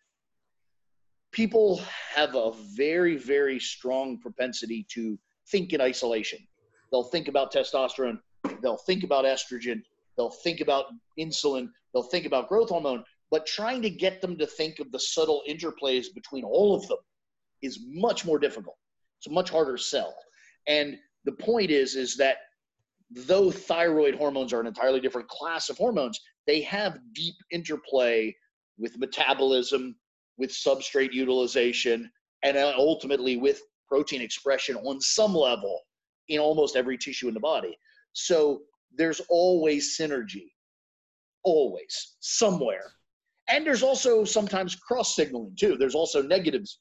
[1.32, 1.80] people
[2.14, 5.18] have a very, very strong propensity to
[5.48, 6.38] think in isolation.
[6.90, 8.20] They'll think about testosterone,
[8.62, 9.82] they'll think about estrogen,
[10.16, 10.86] they'll think about
[11.18, 14.98] insulin, they'll think about growth hormone, but trying to get them to think of the
[14.98, 16.98] subtle interplays between all of them
[17.62, 18.76] is much more difficult.
[19.18, 20.14] It's a much harder sell.
[20.66, 22.38] And the point is, is that
[23.10, 28.34] though thyroid hormones are an entirely different class of hormones, they have deep interplay
[28.78, 29.96] with metabolism,
[30.36, 32.10] with substrate utilization,
[32.42, 35.80] and ultimately with protein expression on some level
[36.28, 37.76] in almost every tissue in the body.
[38.12, 38.62] So
[38.96, 40.52] there's always synergy,
[41.42, 42.92] always, somewhere.
[43.48, 45.76] And there's also sometimes cross signaling too.
[45.76, 46.80] There's also negatives.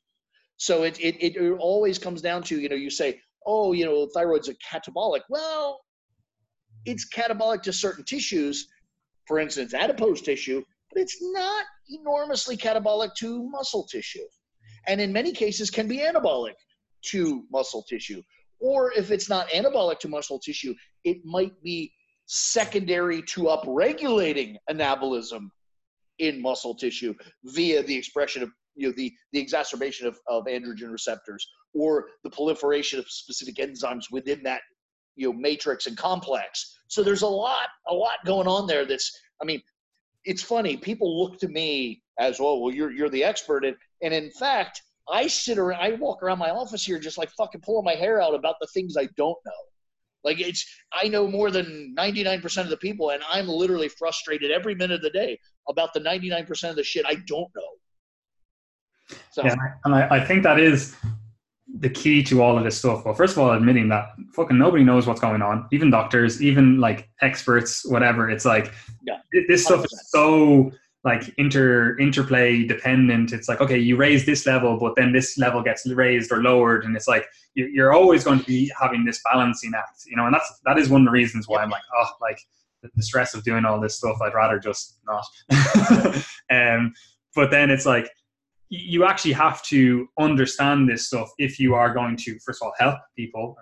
[0.57, 4.07] So it, it, it always comes down to, you know, you say, oh, you know,
[4.15, 5.21] thyroid's a catabolic.
[5.29, 5.81] Well,
[6.85, 8.67] it's catabolic to certain tissues,
[9.27, 14.25] for instance, adipose tissue, but it's not enormously catabolic to muscle tissue.
[14.87, 16.55] And in many cases can be anabolic
[17.11, 18.21] to muscle tissue.
[18.59, 21.91] Or if it's not anabolic to muscle tissue, it might be
[22.25, 25.49] secondary to upregulating anabolism
[26.27, 27.13] in muscle tissue
[27.45, 32.29] via the expression of you know the, the exacerbation of, of androgen receptors or the
[32.29, 34.61] proliferation of specific enzymes within that
[35.15, 36.79] you know matrix and complex.
[36.87, 39.11] So there's a lot a lot going on there that's
[39.41, 39.61] i mean
[40.25, 40.77] it's funny.
[40.77, 43.65] People look to me as well well you're you're the expert.
[43.65, 47.29] And and in fact i sit around i walk around my office here just like
[47.31, 49.61] fucking pulling my hair out about the things i don't know.
[50.23, 54.75] Like it's i know more than 99% of the people and i'm literally frustrated every
[54.75, 55.37] minute of the day
[55.67, 57.73] about the 99% of the shit i don't know
[59.31, 59.55] so yeah,
[59.85, 60.95] and I, I think that is
[61.79, 63.05] the key to all of this stuff.
[63.05, 66.79] Well, first of all, admitting that fucking nobody knows what's going on, even doctors, even
[66.79, 68.29] like experts, whatever.
[68.29, 68.71] It's like
[69.05, 69.85] yeah, this stuff 100%.
[69.85, 70.71] is so
[71.03, 73.33] like inter interplay dependent.
[73.33, 76.85] It's like okay, you raise this level, but then this level gets raised or lowered,
[76.85, 80.25] and it's like you're always going to be having this balancing act, you know.
[80.25, 82.39] And that's that is one of the reasons why I'm like, oh, like
[82.95, 84.17] the stress of doing all this stuff.
[84.21, 85.25] I'd rather just not.
[86.51, 86.93] um,
[87.35, 88.09] but then it's like
[88.75, 92.73] you actually have to understand this stuff if you are going to first of all
[92.79, 93.55] help people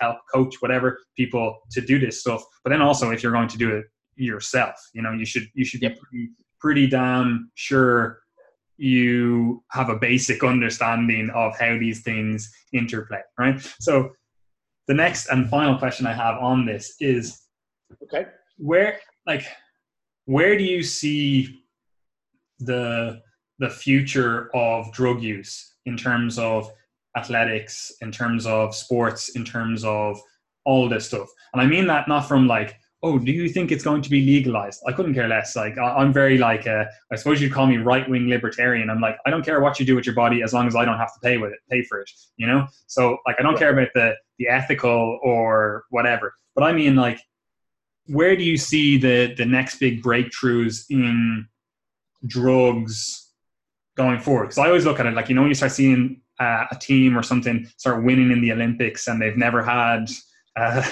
[0.00, 3.58] help coach whatever people to do this stuff but then also if you're going to
[3.58, 3.84] do it
[4.16, 8.20] yourself you know you should you should be pretty, pretty damn sure
[8.76, 14.10] you have a basic understanding of how these things interplay right so
[14.88, 17.42] the next and final question i have on this is
[18.02, 18.26] okay
[18.56, 19.46] where like
[20.26, 21.62] where do you see
[22.60, 23.20] the
[23.58, 26.70] the future of drug use in terms of
[27.16, 30.20] athletics, in terms of sports, in terms of
[30.64, 31.28] all this stuff.
[31.52, 34.24] And I mean that not from like, oh, do you think it's going to be
[34.24, 34.82] legalized?
[34.86, 35.54] I couldn't care less.
[35.54, 38.88] Like, I'm very like, uh, I suppose you'd call me right wing libertarian.
[38.88, 40.86] I'm like, I don't care what you do with your body as long as I
[40.86, 42.10] don't have to pay with it, pay for it.
[42.38, 42.66] You know.
[42.86, 46.34] So like, I don't care about the the ethical or whatever.
[46.54, 47.20] But I mean like,
[48.06, 51.46] where do you see the the next big breakthroughs in
[52.26, 53.24] drugs
[53.96, 54.44] going forward.
[54.44, 56.76] Because I always look at it like you know when you start seeing uh, a
[56.76, 60.10] team or something start winning in the Olympics and they've never had
[60.56, 60.82] uh,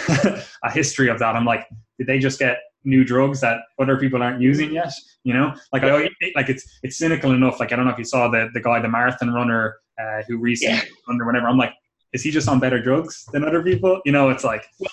[0.65, 1.35] a history of that.
[1.35, 1.67] I'm like,
[1.99, 4.93] did they just get new drugs that other people aren't using yet?
[5.25, 7.61] You know, like I like it's it's cynical enough.
[7.61, 10.39] Like I don't know if you saw the the guy, the marathon runner uh, who
[10.39, 10.85] recently yeah.
[11.09, 11.49] under whatever.
[11.49, 11.75] I'm like,
[12.13, 14.01] is he just on better drugs than other people?
[14.05, 14.65] You know, it's like.
[14.79, 14.91] Well,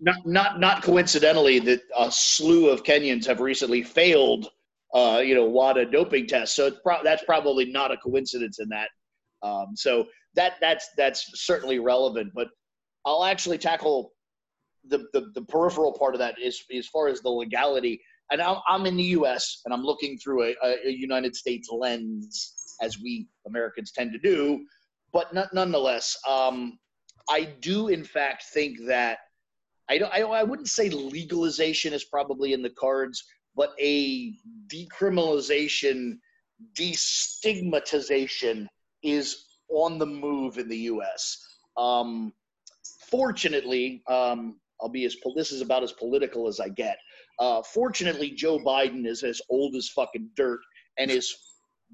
[0.00, 4.48] not, not, not coincidentally that a slew of Kenyans have recently failed
[4.94, 6.56] uh, you know, WADA doping tests.
[6.56, 8.88] So pro- that's probably not a coincidence in that.
[9.42, 12.32] Um, so that that's that's certainly relevant.
[12.34, 12.48] But
[13.04, 14.12] I'll actually tackle
[14.88, 18.00] the, the, the peripheral part of that is as far as the legality.
[18.30, 19.60] And I'm, I'm in the U.S.
[19.64, 24.64] and I'm looking through a, a, United States lens, as we Americans tend to do.
[25.12, 26.78] But nonetheless, um,
[27.30, 29.18] I do in fact think that
[29.88, 30.12] I don't.
[30.12, 33.24] I, I wouldn't say legalization is probably in the cards
[33.56, 34.34] but a
[34.68, 36.18] decriminalization,
[36.78, 38.66] destigmatization
[39.02, 41.44] is on the move in the U.S.
[41.76, 42.32] Um,
[43.10, 46.98] fortunately, um, I'll be as this is about as political as I get.
[47.38, 50.60] Uh, fortunately, Joe Biden is as old as fucking dirt
[50.98, 51.34] and is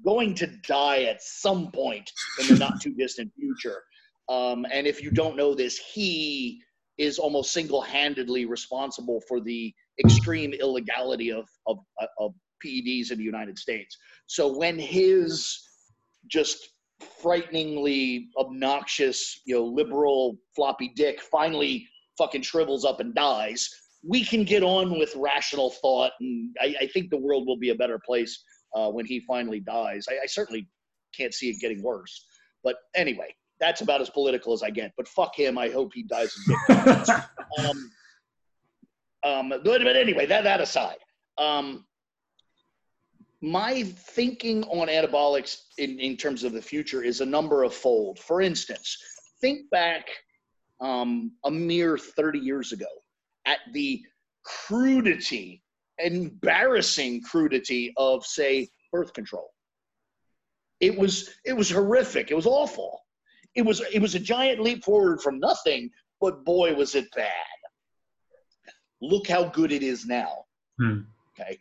[0.03, 3.83] going to die at some point in the not too distant future.
[4.29, 6.61] Um, and if you don't know this, he
[6.97, 9.73] is almost single-handedly responsible for the
[10.03, 11.77] extreme illegality of, of,
[12.19, 12.33] of
[12.63, 13.97] PEDs in the United States.
[14.27, 15.59] So when his
[16.27, 16.69] just
[17.21, 21.87] frighteningly obnoxious, you know, liberal floppy dick finally
[22.17, 23.69] fucking shrivels up and dies,
[24.07, 27.69] we can get on with rational thought, and I, I think the world will be
[27.69, 28.43] a better place
[28.75, 30.05] uh, when he finally dies.
[30.09, 30.67] I, I certainly
[31.17, 32.25] can't see it getting worse.
[32.63, 34.93] But anyway, that's about as political as I get.
[34.97, 35.57] But fuck him.
[35.57, 36.35] I hope he dies.
[36.69, 37.91] um,
[39.23, 40.97] um, but, but anyway, that that aside,
[41.37, 41.85] um,
[43.41, 48.17] my thinking on anabolics in, in terms of the future is a number of fold.
[48.19, 48.97] For instance,
[49.41, 50.07] think back
[50.79, 52.87] um, a mere 30 years ago
[53.45, 54.01] at the
[54.43, 55.61] crudity,
[55.99, 59.49] embarrassing crudity of, say, birth control.
[60.79, 62.31] It was it was horrific.
[62.31, 63.02] It was awful.
[63.55, 67.31] It was it was a giant leap forward from nothing, but boy was it bad.
[69.01, 70.45] Look how good it is now.
[70.79, 71.01] Hmm.
[71.39, 71.59] Okay.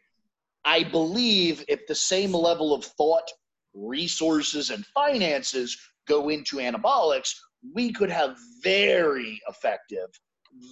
[0.64, 3.28] I believe if the same level of thought,
[3.74, 5.76] resources, and finances
[6.06, 7.34] go into anabolics,
[7.74, 10.08] we could have very effective,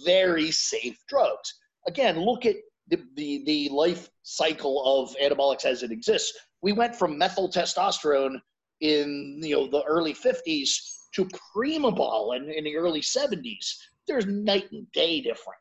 [0.05, 1.53] very safe drugs.
[1.87, 2.55] Again, look at
[2.87, 6.37] the, the, the life cycle of anabolics as it exists.
[6.61, 8.39] We went from methyl testosterone
[8.81, 10.69] in you know the early 50s
[11.13, 13.75] to Primabol in, in the early 70s.
[14.07, 15.59] There's night and day different.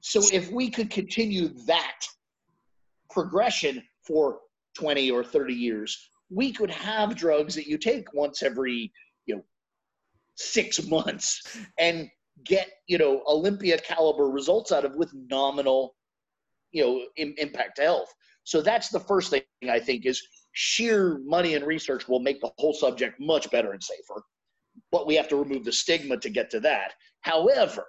[0.00, 2.00] So if we could continue that
[3.10, 4.40] progression for
[4.74, 8.92] 20 or 30 years, we could have drugs that you take once every,
[9.26, 9.44] you know,
[10.36, 11.42] six months
[11.78, 12.08] and
[12.44, 15.96] get, you know, Olympia caliber results out of with nominal,
[16.70, 18.12] you know, Im- impact to health.
[18.44, 20.22] So that's the first thing I think is
[20.60, 24.24] sheer money and research will make the whole subject much better and safer.
[24.90, 26.94] But we have to remove the stigma to get to that.
[27.20, 27.86] However,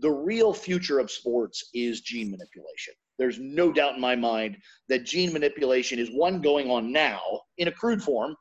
[0.00, 2.94] the real future of sports is gene manipulation.
[3.18, 4.56] There's no doubt in my mind
[4.88, 8.36] that gene manipulation is one going on now in a crude form,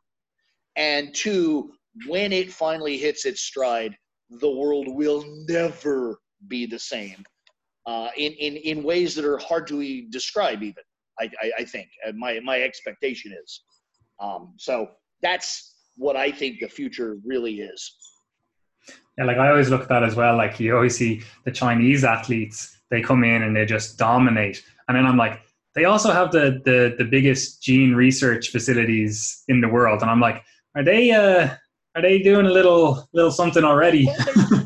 [0.75, 1.71] and two,
[2.05, 3.95] when it finally hits its stride,
[4.29, 7.23] the world will never be the same
[7.87, 10.83] uh, in, in, in ways that are hard to describe, even.
[11.19, 13.61] I, I, I think my, my expectation is.
[14.19, 14.89] Um, so
[15.21, 17.95] that's what I think the future really is.
[19.17, 20.35] Yeah, like I always look at that as well.
[20.35, 24.63] Like you always see the Chinese athletes, they come in and they just dominate.
[24.87, 25.41] And then I'm like,
[25.73, 30.01] they also have the the, the biggest gene research facilities in the world.
[30.01, 30.43] And I'm like,
[30.75, 31.49] are they uh
[31.95, 34.05] are they doing a little little something already?
[34.05, 34.64] Well, they, well uh,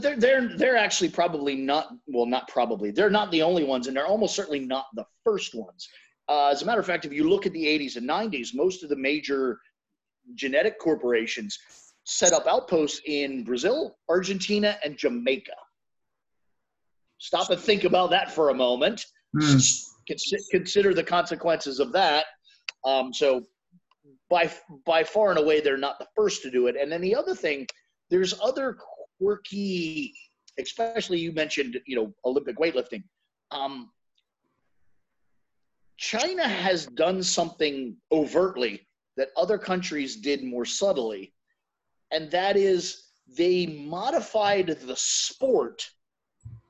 [0.00, 3.96] they're, they're they're actually probably not well not probably they're not the only ones and
[3.96, 5.88] they're almost certainly not the first ones
[6.28, 8.82] uh, as a matter of fact if you look at the 80s and 90s most
[8.82, 9.58] of the major
[10.34, 11.58] genetic corporations
[12.04, 15.52] set up outposts in Brazil, Argentina, and Jamaica.
[17.18, 19.04] Stop and think about that for a moment.
[19.34, 19.90] Mm.
[20.50, 22.26] Consider the consequences of that.
[22.84, 23.42] Um, so,
[24.28, 24.52] by
[24.84, 26.76] by far and away, they're not the first to do it.
[26.78, 27.66] And then the other thing,
[28.10, 28.76] there's other
[29.18, 30.14] quirky,
[30.58, 33.02] especially you mentioned, you know, Olympic weightlifting.
[33.50, 33.90] Um,
[35.96, 38.86] China has done something overtly
[39.16, 41.32] that other countries did more subtly
[42.14, 45.84] and that is they modified the sport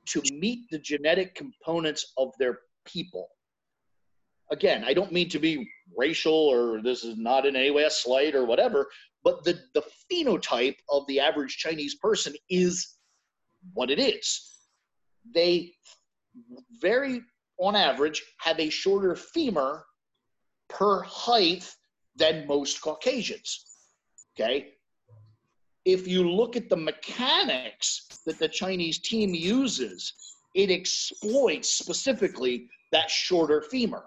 [0.07, 3.27] to meet the genetic components of their people.
[4.51, 7.89] Again, I don't mean to be racial or this is not in any way a
[7.89, 8.87] slight or whatever,
[9.23, 12.95] but the, the phenotype of the average Chinese person is
[13.73, 14.57] what it is.
[15.33, 15.73] They
[16.81, 17.21] very,
[17.57, 19.85] on average, have a shorter femur
[20.69, 21.69] per height
[22.15, 23.65] than most Caucasians.
[24.35, 24.75] Okay
[25.85, 30.13] if you look at the mechanics that the Chinese team uses,
[30.55, 34.03] it exploits specifically that shorter femur.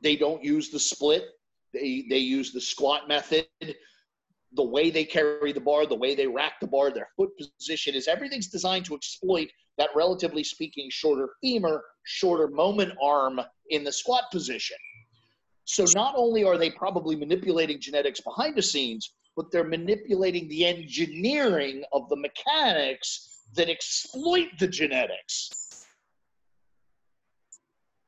[0.00, 1.24] They don't use the split,
[1.72, 3.46] they, they use the squat method.
[4.56, 7.94] The way they carry the bar, the way they rack the bar, their foot position
[7.94, 9.48] is everything's designed to exploit
[9.78, 13.40] that relatively speaking shorter femur, shorter moment arm
[13.70, 14.76] in the squat position.
[15.64, 20.66] So not only are they probably manipulating genetics behind the scenes, but they're manipulating the
[20.66, 25.50] engineering of the mechanics that exploit the genetics.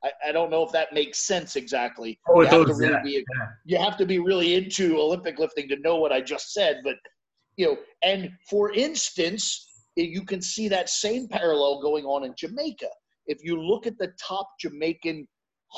[0.04, 2.18] I, I don't know if that makes sense exactly.
[2.28, 2.78] Oh, you does.
[2.78, 3.02] Really yeah.
[3.02, 3.46] be, yeah.
[3.64, 6.80] You have to be really into Olympic lifting to know what I just said.
[6.84, 6.96] But,
[7.56, 9.66] you know, and for instance,
[9.96, 12.88] you can see that same parallel going on in Jamaica.
[13.26, 15.26] If you look at the top Jamaican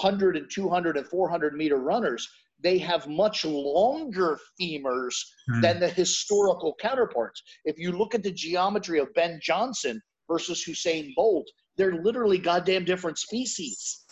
[0.01, 2.29] 100 and 200 and 400 meter runners,
[2.61, 5.15] they have much longer femurs
[5.49, 5.63] mm.
[5.63, 7.43] than the historical counterparts.
[7.65, 12.85] If you look at the geometry of Ben Johnson versus Usain Bolt, they're literally goddamn
[12.85, 14.05] different species.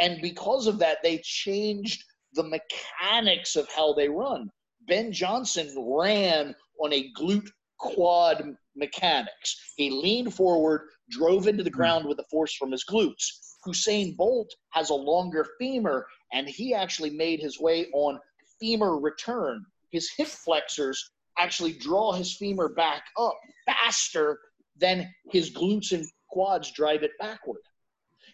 [0.00, 2.02] And because of that, they changed
[2.32, 4.50] the mechanics of how they run.
[4.88, 9.72] Ben Johnson ran on a glute quad mechanics.
[9.76, 11.76] He leaned forward, drove into the hmm.
[11.76, 13.24] ground with the force from his glutes.
[13.66, 18.18] Usain Bolt has a longer femur and he actually made his way on
[18.58, 19.64] femur return.
[19.90, 23.36] His hip flexors actually draw his femur back up
[23.66, 24.38] faster
[24.78, 27.60] than his glutes and quads drive it backward.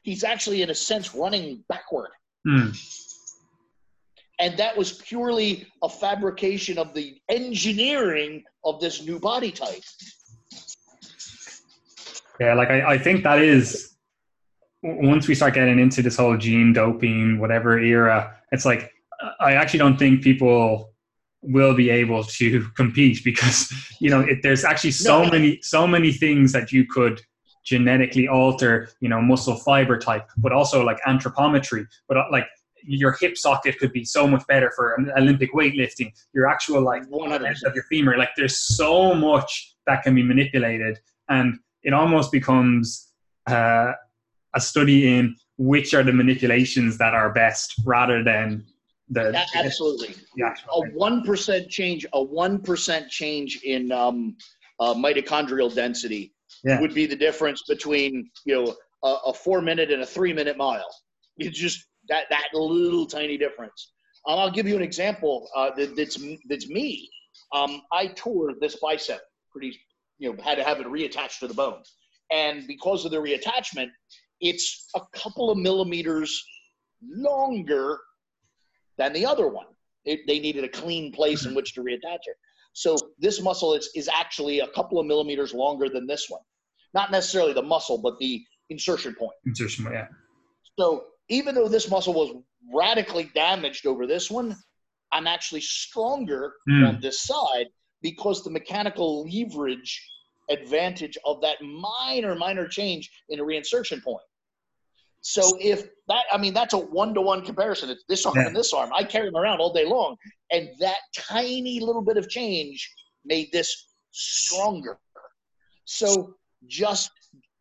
[0.07, 2.11] He's actually in a sense running backward.
[2.47, 2.69] Hmm.
[4.39, 9.83] And that was purely a fabrication of the engineering of this new body type.
[12.39, 13.97] Yeah, like I, I think that is
[14.83, 18.93] once we start getting into this whole gene doping, whatever era, it's like
[19.41, 20.93] I actually don't think people
[21.43, 25.31] will be able to compete because you know it, there's actually so No.
[25.31, 27.20] many so many things that you could
[27.66, 32.47] genetically alter you know muscle fiber type but also like anthropometry but uh, like
[32.88, 37.40] your hip socket could be so much better for olympic weightlifting your actual like 100%.
[37.40, 40.98] length of your femur like there's so much that can be manipulated
[41.28, 43.12] and it almost becomes
[43.48, 43.93] uh,
[44.55, 48.64] a study in which are the manipulations that are best rather than
[49.09, 50.14] the A- Absolutely.
[50.36, 54.36] the A one percent change, a one percent change in um,
[54.80, 56.32] uh, mitochondrial density
[56.65, 56.81] Yeah.
[56.81, 60.57] would be the difference between you know a, a four minute and a three minute
[60.57, 60.89] mile.
[61.39, 63.93] It's just that that little tiny difference.
[64.27, 65.49] Um, I'll give you an example.
[65.55, 66.19] Uh, that, that's
[66.49, 67.09] that's me.
[67.53, 69.20] Um, I tore this bicep
[69.51, 69.78] pretty.
[70.19, 71.83] You know, had to have it reattached to the bone,
[72.33, 73.91] and because of the reattachment,
[74.41, 76.43] it's a couple of millimeters
[77.03, 77.99] longer
[78.97, 79.66] than the other one.
[80.05, 82.37] It, they needed a clean place in which to reattach it.
[82.77, 86.43] So this muscle is, is actually a couple of millimeters longer than this one.
[86.93, 89.32] Not necessarily the muscle, but the insertion point.
[89.47, 90.09] insertion point, yeah
[90.78, 92.36] So even though this muscle was
[92.74, 94.55] radically damaged over this one,
[95.11, 96.85] I'm actually stronger Hmm.
[96.85, 97.69] on this side
[98.03, 99.93] because the mechanical leverage
[100.51, 104.27] advantage of that minor, minor change in a reinsertion point.
[105.20, 107.90] So if that, I mean, that's a one-to-one comparison.
[107.90, 108.47] It's this arm Yeah.
[108.47, 108.90] and this arm.
[108.94, 110.16] I carry them around all day long,
[110.52, 112.93] and that tiny little bit of change
[113.24, 114.98] made this stronger.
[115.84, 116.36] So
[116.68, 117.10] just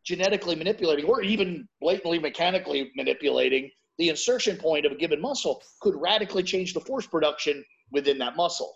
[0.04, 5.96] genetically manipulating, or even blatantly mechanically manipulating the insertion point of a given muscle could
[5.96, 8.76] radically change the force production within that muscle.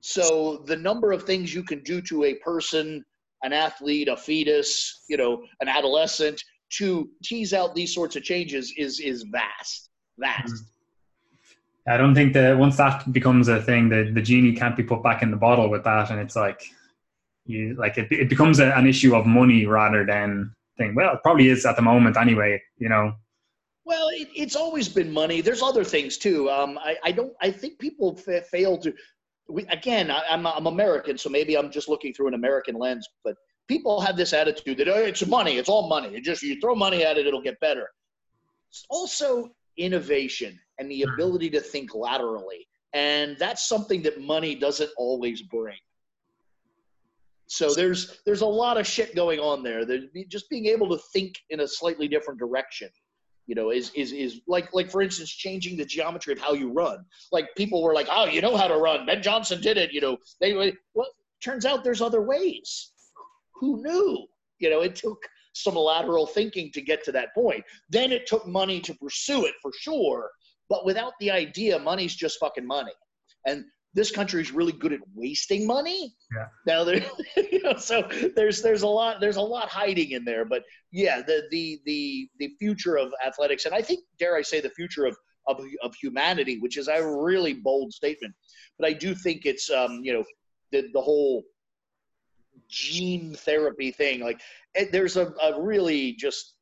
[0.00, 3.04] So the number of things you can do to a person,
[3.42, 6.42] an athlete, a fetus, you know, an adolescent
[6.78, 10.64] to tease out these sorts of changes is is vast, vast.
[11.88, 15.02] i don't think that once that becomes a thing the, the genie can't be put
[15.02, 16.62] back in the bottle with that and it's like
[17.46, 21.20] you like it, it becomes a, an issue of money rather than thing well it
[21.22, 23.12] probably is at the moment anyway you know
[23.86, 25.42] Well, it, it's always been money.
[25.42, 26.48] There's other things too.
[26.48, 27.34] Um, I, I don't.
[27.46, 28.94] I think people fa- fail to.
[29.46, 33.06] We, again, I, I'm I'm American, so maybe I'm just looking through an American lens.
[33.22, 33.36] But
[33.68, 35.56] people have this attitude that oh, it's money.
[35.56, 36.14] It's all money.
[36.14, 37.88] It just you throw money at it, it'll get better.
[38.70, 41.12] It's also innovation and the hmm.
[41.14, 45.78] ability to think laterally, and that's something that money doesn't always bring.
[47.46, 49.84] So there's there's a lot of shit going on there.
[49.84, 52.88] There's just being able to think in a slightly different direction
[53.46, 56.72] you know is is is like like for instance changing the geometry of how you
[56.72, 59.92] run like people were like oh you know how to run ben johnson did it
[59.92, 60.54] you know they
[60.94, 61.08] well
[61.42, 62.92] turns out there's other ways
[63.54, 64.26] who knew
[64.58, 65.22] you know it took
[65.52, 67.62] some lateral thinking to get to that point.
[67.88, 70.30] Then it took money to pursue it for sure
[70.70, 72.92] but without the idea money's just fucking money.
[73.46, 76.14] And this country is really good at wasting money.
[76.34, 76.46] Yeah.
[76.66, 77.04] now there
[77.36, 80.64] you know so there's there's a lot there's a lot hiding in there but
[80.94, 84.70] yeah, the the the the future of athletics, and I think dare I say the
[84.70, 85.16] future of
[85.48, 88.32] of, of humanity, which is a really bold statement,
[88.78, 90.24] but I do think it's um, you know
[90.70, 91.42] the the whole
[92.74, 94.20] gene therapy thing.
[94.20, 94.40] Like
[94.90, 96.54] there's a, a really just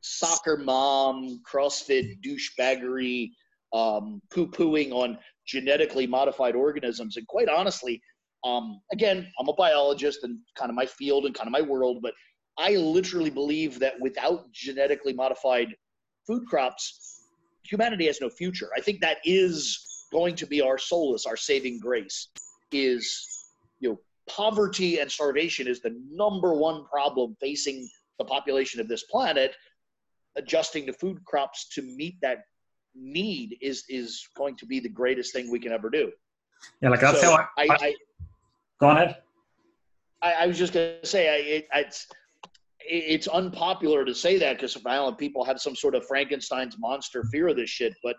[0.00, 3.30] soccer mom CrossFit douchebaggery
[3.72, 8.00] um, poo pooing on genetically modified organisms, and quite honestly.
[8.44, 11.98] Um, again, I'm a biologist and kind of my field and kind of my world,
[12.00, 12.14] but
[12.56, 15.74] I literally believe that without genetically modified
[16.24, 17.24] food crops,
[17.64, 18.70] humanity has no future.
[18.76, 22.28] I think that is going to be our solace, our saving grace.
[22.70, 23.48] Is
[23.80, 27.88] you know, poverty and starvation is the number one problem facing
[28.18, 29.54] the population of this planet.
[30.36, 32.38] Adjusting to food crops to meet that
[32.94, 36.10] need is is going to be the greatest thing we can ever do.
[36.82, 37.94] yeah like that's So how I, I, I,
[38.80, 39.16] go on ahead
[40.22, 42.06] I, I was just gonna say, I, it, it's
[42.80, 47.48] it's unpopular to say that because violent people have some sort of Frankenstein's monster fear
[47.48, 47.94] of this shit.
[48.02, 48.16] But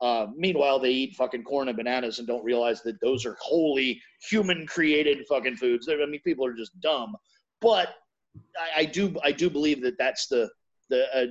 [0.00, 4.00] uh, meanwhile, they eat fucking corn and bananas and don't realize that those are wholly
[4.30, 5.88] human-created fucking foods.
[5.88, 7.16] I mean, people are just dumb.
[7.60, 7.88] But
[8.56, 10.48] I, I do I do believe that that's the
[10.90, 11.26] the uh,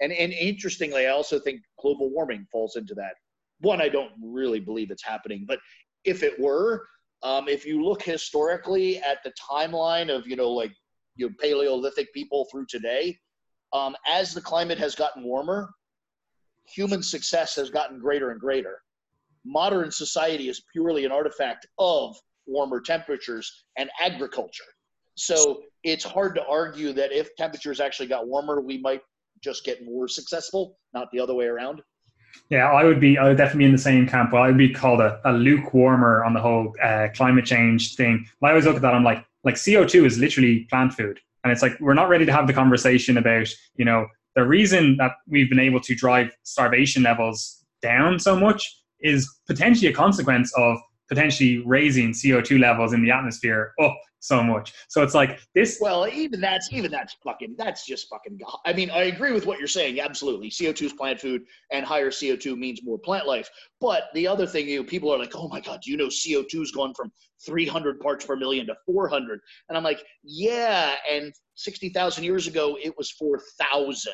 [0.00, 3.12] and and interestingly, I also think global warming falls into that.
[3.60, 5.60] One, I don't really believe it's happening, but
[6.04, 6.84] if it were,
[7.22, 10.72] um, if you look historically at the timeline of you know like
[11.14, 13.16] you know, Paleolithic people through today,
[13.72, 15.70] um, as the climate has gotten warmer,
[16.66, 18.82] human success has gotten greater and greater.
[19.44, 22.16] Modern society is purely an artifact of
[22.46, 24.64] warmer temperatures and agriculture.
[25.14, 29.02] So it's hard to argue that if temperatures actually got warmer, we might
[29.42, 31.82] just get more successful, not the other way around.
[32.48, 33.18] Yeah, I would be.
[33.18, 34.32] I would definitely be in the same camp.
[34.32, 38.26] Well, I would be called a, a lukewarmer on the whole uh, climate change thing.
[38.42, 41.52] I always look at that, I'm like, like CO two is literally plant food, and
[41.52, 45.12] it's like we're not ready to have the conversation about you know the reason that
[45.28, 50.78] we've been able to drive starvation levels down so much is potentially a consequence of
[51.08, 54.72] potentially raising CO2 levels in the atmosphere up so much.
[54.88, 55.78] So it's like this.
[55.80, 58.38] Well, even that's even that's fucking that's just fucking.
[58.64, 60.00] I mean, I agree with what you're saying.
[60.00, 61.42] Absolutely, CO2 is plant food,
[61.72, 63.50] and higher CO2 means more plant life.
[63.80, 66.06] But the other thing, you know, people are like, oh my god, do you know
[66.06, 67.10] CO2 has gone from
[67.44, 69.40] 300 parts per million to 400?
[69.68, 74.12] And I'm like, yeah, and 60,000 years ago it was 4,000.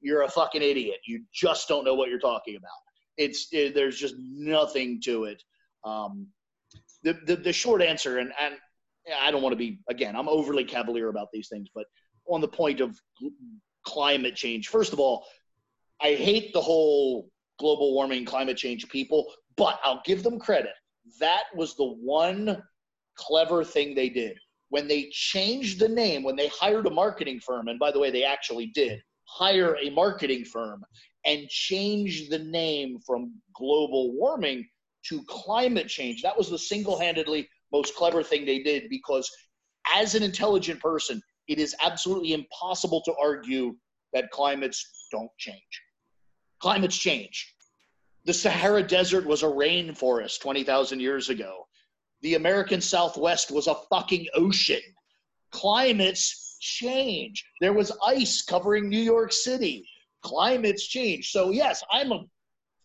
[0.00, 0.96] You're a fucking idiot.
[1.06, 2.70] You just don't know what you're talking about.
[3.18, 5.42] It's it, there's just nothing to it.
[5.84, 6.26] Um,
[7.02, 8.54] the, the, the short answer, and, and
[9.20, 11.86] I don't want to be, again, I'm overly cavalier about these things, but
[12.26, 12.98] on the point of
[13.84, 15.26] climate change, first of all,
[16.00, 20.72] I hate the whole global warming, climate change people, but I'll give them credit.
[21.20, 22.62] That was the one
[23.16, 24.38] clever thing they did.
[24.68, 28.10] When they changed the name, when they hired a marketing firm, and by the way,
[28.10, 30.82] they actually did hire a marketing firm
[31.24, 34.66] and change the name from global warming
[35.08, 36.22] to climate change.
[36.22, 39.30] That was the single handedly most clever thing they did because,
[39.94, 43.74] as an intelligent person, it is absolutely impossible to argue
[44.12, 45.82] that climates don't change.
[46.60, 47.54] Climates change.
[48.24, 51.66] The Sahara Desert was a rainforest 20,000 years ago.
[52.20, 54.80] The American Southwest was a fucking ocean.
[55.50, 57.44] Climates change.
[57.60, 59.84] There was ice covering New York City.
[60.22, 61.32] Climates change.
[61.32, 62.24] So, yes, I'm a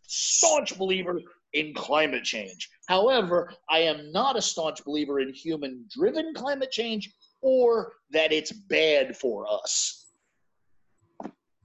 [0.07, 1.21] staunch believer
[1.53, 2.67] in climate change.
[2.87, 7.11] However, I am not a staunch believer in human driven climate change
[7.41, 10.05] or that it's bad for us.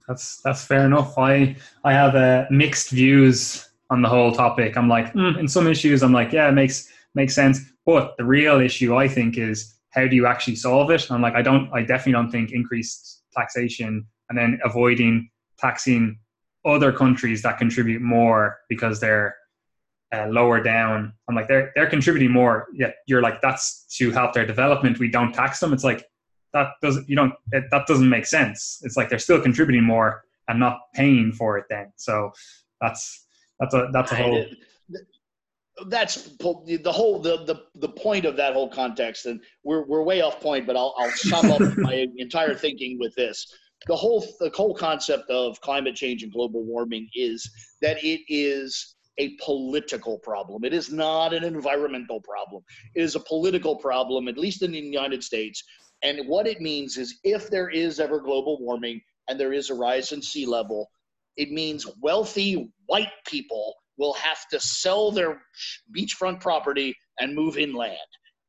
[0.07, 1.17] That's that's fair enough.
[1.17, 4.75] I I have uh, mixed views on the whole topic.
[4.77, 7.59] I'm like, mm, in some issues, I'm like, yeah, it makes makes sense.
[7.85, 11.09] But the real issue, I think, is how do you actually solve it?
[11.09, 15.29] I'm like, I don't, I definitely don't think increased taxation and then avoiding
[15.59, 16.17] taxing
[16.65, 19.35] other countries that contribute more because they're
[20.13, 21.13] uh, lower down.
[21.27, 22.67] I'm like they're they're contributing more.
[22.73, 24.99] Yet you're like that's to help their development.
[24.99, 25.73] We don't tax them.
[25.73, 26.05] It's like
[26.53, 28.81] that doesn't you don't it, that doesn't make sense.
[28.83, 31.91] It's like they're still contributing more and not paying for it then.
[31.95, 32.31] So
[32.81, 33.25] that's
[33.59, 34.45] that's a that's a whole.
[35.87, 40.21] That's the whole the, the the point of that whole context, and we're we're way
[40.21, 40.67] off point.
[40.67, 43.47] But I'll I'll sum up my entire thinking with this
[43.87, 47.49] the whole the whole concept of climate change and global warming is
[47.81, 50.63] that it is a political problem.
[50.63, 52.63] It is not an environmental problem.
[52.95, 55.63] It is a political problem, at least in the United States.
[56.03, 59.75] And what it means is if there is ever global warming and there is a
[59.75, 60.89] rise in sea level,
[61.37, 65.41] it means wealthy white people will have to sell their
[65.95, 67.97] beachfront property and move inland.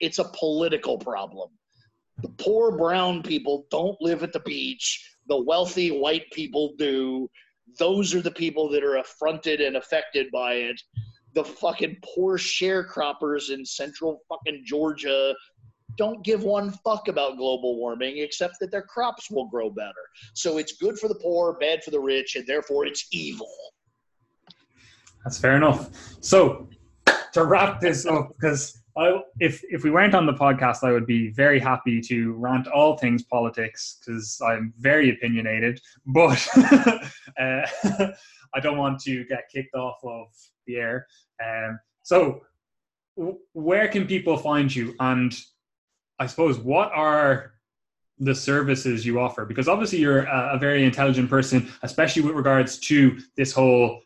[0.01, 1.51] It's a political problem.
[2.23, 5.17] The poor brown people don't live at the beach.
[5.29, 7.29] The wealthy white people do
[7.79, 10.81] those are the people that are affronted and affected by it.
[11.35, 15.35] The fucking poor sharecroppers in central fucking Georgia
[15.97, 19.93] don't give one fuck about global warming except that their crops will grow better.
[20.35, 23.51] So it's good for the poor, bad for the rich, and therefore it's evil.
[25.25, 25.91] That's fair enough.
[26.21, 26.69] So
[27.33, 31.07] to wrap this up, because I, if if we weren't on the podcast, I would
[31.07, 35.81] be very happy to rant all things politics because I'm very opinionated.
[36.07, 37.67] But uh,
[38.55, 40.29] I don't want to get kicked off of
[40.67, 41.07] the air.
[41.45, 42.43] Um, so,
[43.17, 44.95] w- where can people find you?
[45.01, 45.37] And
[46.21, 47.55] I suppose what are
[48.19, 49.45] the services you offer?
[49.45, 54.03] Because obviously you're a, a very intelligent person, especially with regards to this whole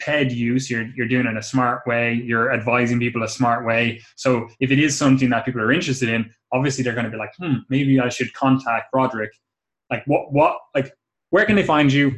[0.00, 3.64] PED use, you're, you're doing it in a smart way, you're advising people a smart
[3.64, 4.00] way.
[4.16, 7.16] So if it is something that people are interested in, obviously they're going to be
[7.16, 9.30] like, hmm, maybe I should contact Broderick
[9.90, 10.92] Like what, what, like,
[11.30, 12.12] where can they find you?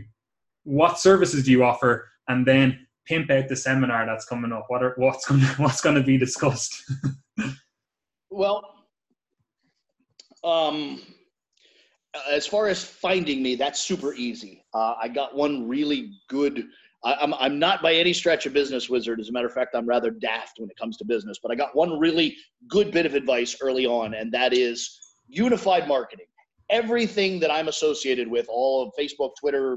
[0.64, 2.08] What services do you offer?
[2.28, 4.66] And then pimp out the seminar that's coming up.
[4.68, 6.82] What are, what's going to, what's going to be discussed?
[8.30, 8.64] well,
[10.44, 11.00] um,
[12.30, 14.64] as far as finding me, that's super easy.
[14.74, 16.64] Uh, I got one really good
[17.04, 19.20] I, am I'm not by any stretch a business wizard.
[19.20, 21.38] As a matter of fact, I'm rather daft when it comes to business.
[21.42, 22.36] But I got one really
[22.68, 24.98] good bit of advice early on, and that is
[25.28, 26.26] unified marketing.
[26.70, 29.76] everything that I'm associated with, all of Facebook, Twitter,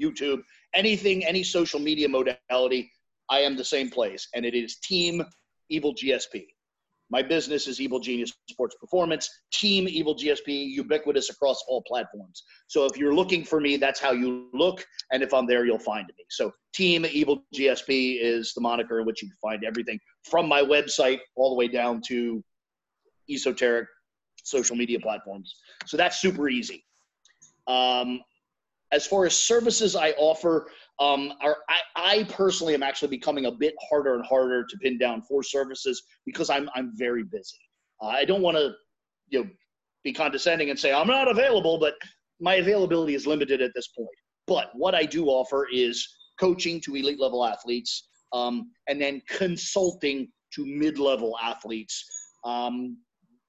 [0.00, 0.42] YouTube,
[0.72, 2.90] anything, any social media modality,
[3.28, 5.22] I am the same place, and it is Team
[5.68, 6.46] Evil GSP.
[7.10, 12.44] My business is Evil Genius Sports Performance, Team Evil GSP, ubiquitous across all platforms.
[12.68, 14.86] So if you're looking for me, that's how you look.
[15.12, 16.24] And if I'm there, you'll find me.
[16.28, 20.62] So Team Evil GSP is the moniker in which you can find everything from my
[20.62, 22.42] website all the way down to
[23.28, 23.88] esoteric
[24.44, 25.56] social media platforms.
[25.86, 26.84] So that's super easy.
[27.66, 28.20] Um,
[28.92, 30.68] as far as services I offer,
[31.00, 31.54] um, I,
[31.96, 36.02] I, personally am actually becoming a bit harder and harder to pin down for services
[36.26, 37.58] because I'm I'm very busy.
[38.02, 38.74] Uh, I don't want to,
[39.28, 39.50] you know,
[40.04, 41.94] be condescending and say I'm not available, but
[42.38, 44.08] my availability is limited at this point.
[44.46, 46.06] But what I do offer is
[46.38, 52.04] coaching to elite level athletes, um, and then consulting to mid level athletes.
[52.44, 52.98] Um,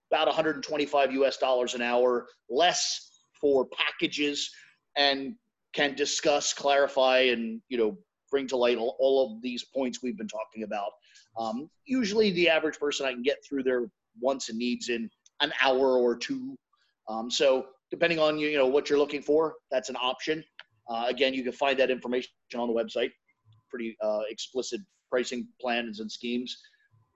[0.10, 3.10] about 125 US dollars an hour, less
[3.40, 4.50] for packages,
[4.98, 5.36] and
[5.74, 7.98] can discuss, clarify, and you know
[8.30, 10.92] bring to light all, of these points we've been talking about.
[11.38, 13.90] Um, usually, the average person I can get through their
[14.20, 15.10] wants and needs in
[15.42, 16.56] an hour or two.
[17.10, 20.44] Um, so, depending on you know what you're looking for, that's an option.
[20.90, 23.12] Uh, again, you can find that information on the website.
[23.70, 26.58] Pretty uh, explicit pricing plans and schemes.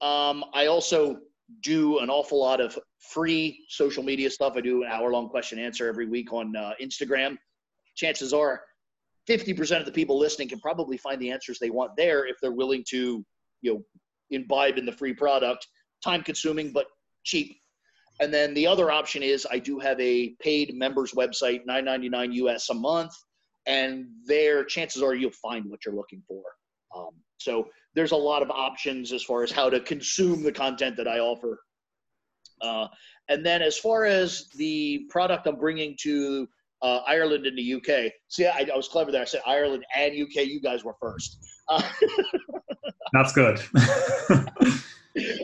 [0.02, 1.18] Um, I also
[1.62, 4.54] do an awful lot of free social media stuff.
[4.56, 7.38] I do an hour long question answer every week on uh, Instagram
[7.96, 8.62] chances are
[9.28, 12.52] 50% of the people listening can probably find the answers they want there if they're
[12.52, 13.26] willing to,
[13.62, 13.84] you know,
[14.32, 15.68] imbibe in the free product.
[16.04, 16.88] Time consuming, but
[17.24, 17.58] cheap.
[18.22, 22.70] And then the other option is I do have a paid members website, 9.99 US
[22.70, 23.14] a month,
[23.66, 26.44] and there chances are you'll find what you're looking for.
[26.96, 30.96] Um, so there's a lot of options as far as how to consume the content
[30.98, 31.60] that I offer.
[32.62, 32.88] Uh,
[33.28, 36.48] and then as far as the product I'm bringing to
[36.86, 38.12] uh, Ireland and the UK.
[38.28, 39.24] See, I, I, was clever there.
[39.24, 40.46] I said Ireland and UK.
[40.46, 41.40] You guys were first.
[41.68, 41.82] Uh,
[43.14, 43.60] That's good.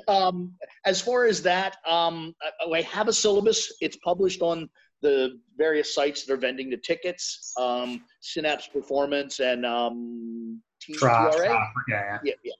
[0.07, 0.53] um,
[0.85, 3.73] as far as that, um, I, I, have a syllabus.
[3.81, 4.69] It's published on
[5.01, 11.33] the various sites that are vending the tickets, um, Synapse Performance and um, TRA.
[11.87, 12.53] Yeah, yeah, yeah.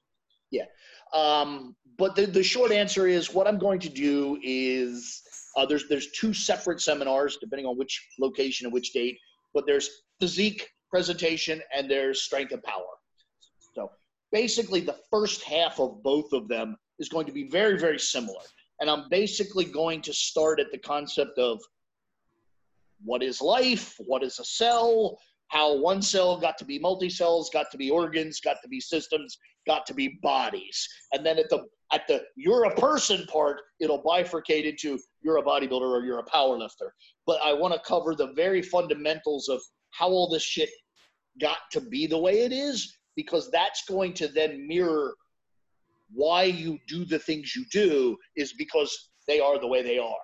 [0.49, 0.65] yeah.
[1.13, 5.21] Um, but the, the short answer is what I'm going to do is
[5.57, 9.17] uh, there's there's two separate seminars depending on which location and which date,
[9.53, 12.83] but there's physique presentation and there's strength and power.
[13.73, 13.89] So
[14.31, 18.41] basically, the first half of both of them is going to be very very similar,
[18.79, 21.59] and I'm basically going to start at the concept of
[23.03, 25.17] what is life, what is a cell,
[25.51, 28.79] how one cell got to be multi cells, got to be organs, got to be
[28.79, 29.37] systems,
[29.67, 30.87] got to be bodies.
[31.11, 35.43] And then at the at the you're a person part, it'll bifurcate into you're a
[35.43, 36.93] bodybuilder or you're a power lifter.
[37.25, 39.61] But I want to cover the very fundamentals of
[39.91, 40.69] how all this shit
[41.39, 45.13] got to be the way it is, because that's going to then mirror
[46.13, 50.15] why you do the things you do is because they are the way they are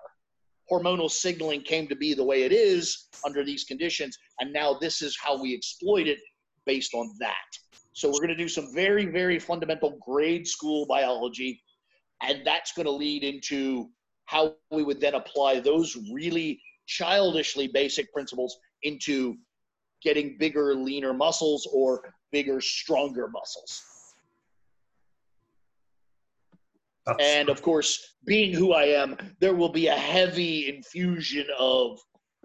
[0.69, 5.01] hormonal signaling came to be the way it is under these conditions, and now this
[5.01, 6.19] is how we exploit it
[6.65, 7.35] based on that.
[7.93, 11.61] So we're going to do some very, very fundamental grade school biology,
[12.21, 13.89] and that's going to lead into
[14.27, 19.35] how we would then apply those really childishly basic principles into
[20.03, 23.81] getting bigger, leaner muscles or bigger, stronger muscles.
[27.05, 31.97] That's and of course, being who I am, there will be a heavy infusion of,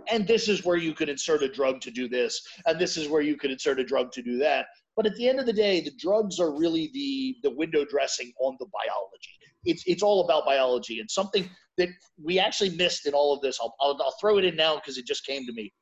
[0.08, 3.08] and this is where you could insert a drug to do this, and this is
[3.08, 4.66] where you could insert a drug to do that.
[4.94, 8.32] But at the end of the day, the drugs are really the the window dressing
[8.40, 9.51] on the biology.
[9.64, 11.48] It's it's all about biology, and something
[11.78, 11.88] that
[12.22, 13.58] we actually missed in all of this.
[13.60, 15.72] I'll I'll, I'll throw it in now because it just came to me.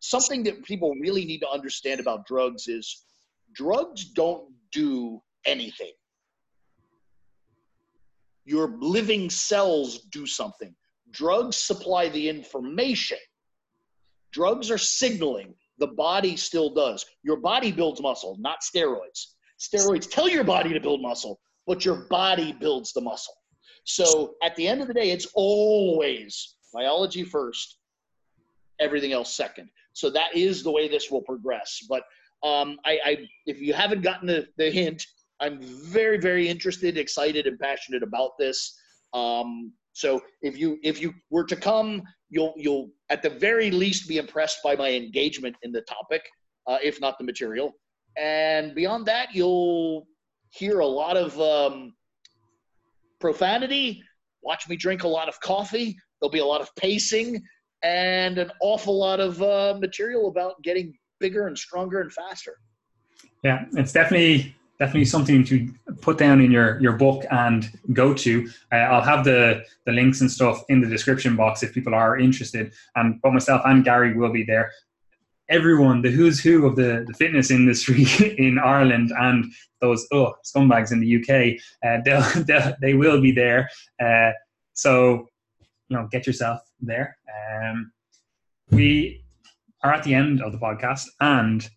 [0.00, 3.04] Something that people really need to understand about drugs is
[3.54, 5.92] drugs don't do anything
[8.50, 10.74] your living cells do something.
[11.12, 13.18] Drugs supply the information.
[14.32, 15.54] Drugs are signaling.
[15.78, 17.06] The body still does.
[17.22, 19.34] Your body builds muscle, not steroids.
[19.58, 23.34] Steroids tell your body to build muscle, but your body builds the muscle.
[23.84, 27.78] So at the end of the day, it's always biology first,
[28.78, 29.68] everything else second.
[29.92, 31.80] So that is the way this will progress.
[31.88, 32.02] But
[32.42, 35.04] um, I, I, if you haven't gotten the, the hint,
[35.40, 38.78] I'm very, very interested, excited, and passionate about this.
[39.12, 44.08] Um, so if you if you were to come, you'll you'll at the very least
[44.08, 46.22] be impressed by my engagement in the topic,
[46.66, 47.72] uh, if not the material.
[48.16, 50.06] And beyond that, you'll
[50.50, 51.94] hear a lot of um,
[53.20, 54.02] profanity.
[54.42, 55.96] Watch me drink a lot of coffee.
[56.20, 57.42] There'll be a lot of pacing
[57.82, 62.56] and an awful lot of uh, material about getting bigger and stronger and faster.
[63.42, 65.70] Yeah, it's definitely definitely something to
[66.00, 68.48] put down in your your book and go to.
[68.72, 72.18] Uh, I'll have the the links and stuff in the description box if people are
[72.18, 72.72] interested.
[72.96, 74.72] And both myself and Gary will be there.
[75.50, 78.06] Everyone, the who's who of the, the fitness industry
[78.38, 79.44] in Ireland and
[79.80, 83.68] those oh scumbags in the UK, uh, they'll, they'll, they will be there.
[84.02, 84.30] Uh,
[84.74, 85.26] so
[85.88, 87.16] you know, get yourself there.
[87.52, 87.92] Um,
[88.70, 89.24] we
[89.82, 91.68] are at the end of the podcast, and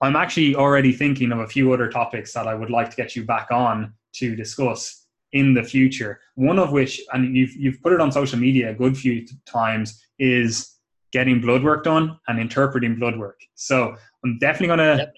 [0.00, 3.16] I'm actually already thinking of a few other topics that I would like to get
[3.16, 6.20] you back on to discuss in the future.
[6.34, 10.00] One of which, and you've you've put it on social media a good few times,
[10.18, 10.77] is
[11.12, 13.40] getting blood work done and interpreting blood work.
[13.54, 14.96] So I'm definitely gonna.
[14.98, 15.14] Yep.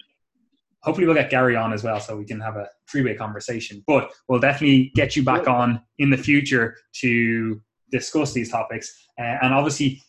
[0.83, 3.83] Hopefully, we'll get Gary on as well, so we can have a three-way conversation.
[3.85, 7.61] But we'll definitely get you back on in the future to
[7.91, 8.91] discuss these topics.
[9.19, 10.01] Uh, and obviously,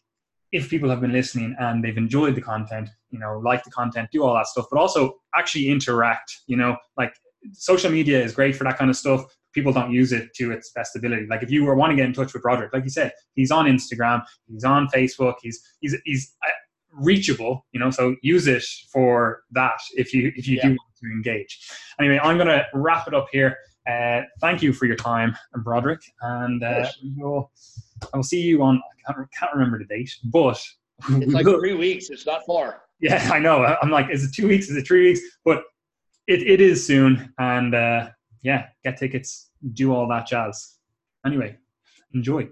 [0.51, 4.09] if people have been listening and they've enjoyed the content, you know, like the content,
[4.13, 7.13] do all that stuff, but also actually interact, you know, like
[7.53, 9.25] social media is great for that kind of stuff.
[9.53, 11.27] People don't use it to its best ability.
[11.29, 13.51] Like if you were want to get in touch with Broderick, like you said, he's
[13.51, 16.51] on Instagram, he's on Facebook, he's he's he's uh,
[16.93, 17.91] reachable, you know.
[17.91, 20.63] So use it for that if you if you yeah.
[20.63, 21.69] do want to engage.
[21.99, 23.57] Anyway, I'm going to wrap it up here.
[23.89, 27.51] Uh, thank you for your time, Broderick, and uh, we'll,
[28.15, 28.77] I'll see you on.
[29.09, 30.63] I can't, can't remember the date, but
[31.09, 32.11] it's like three weeks.
[32.11, 32.83] It's not far.
[33.01, 33.65] Yeah, I know.
[33.83, 34.69] I'm like, is it two weeks?
[34.69, 35.21] Is it three weeks?
[35.45, 35.65] But
[36.29, 38.11] it, it is soon, and uh,
[38.43, 40.79] yeah, get tickets, do all that jazz.
[41.25, 41.57] Anyway,
[42.15, 42.49] enjoy.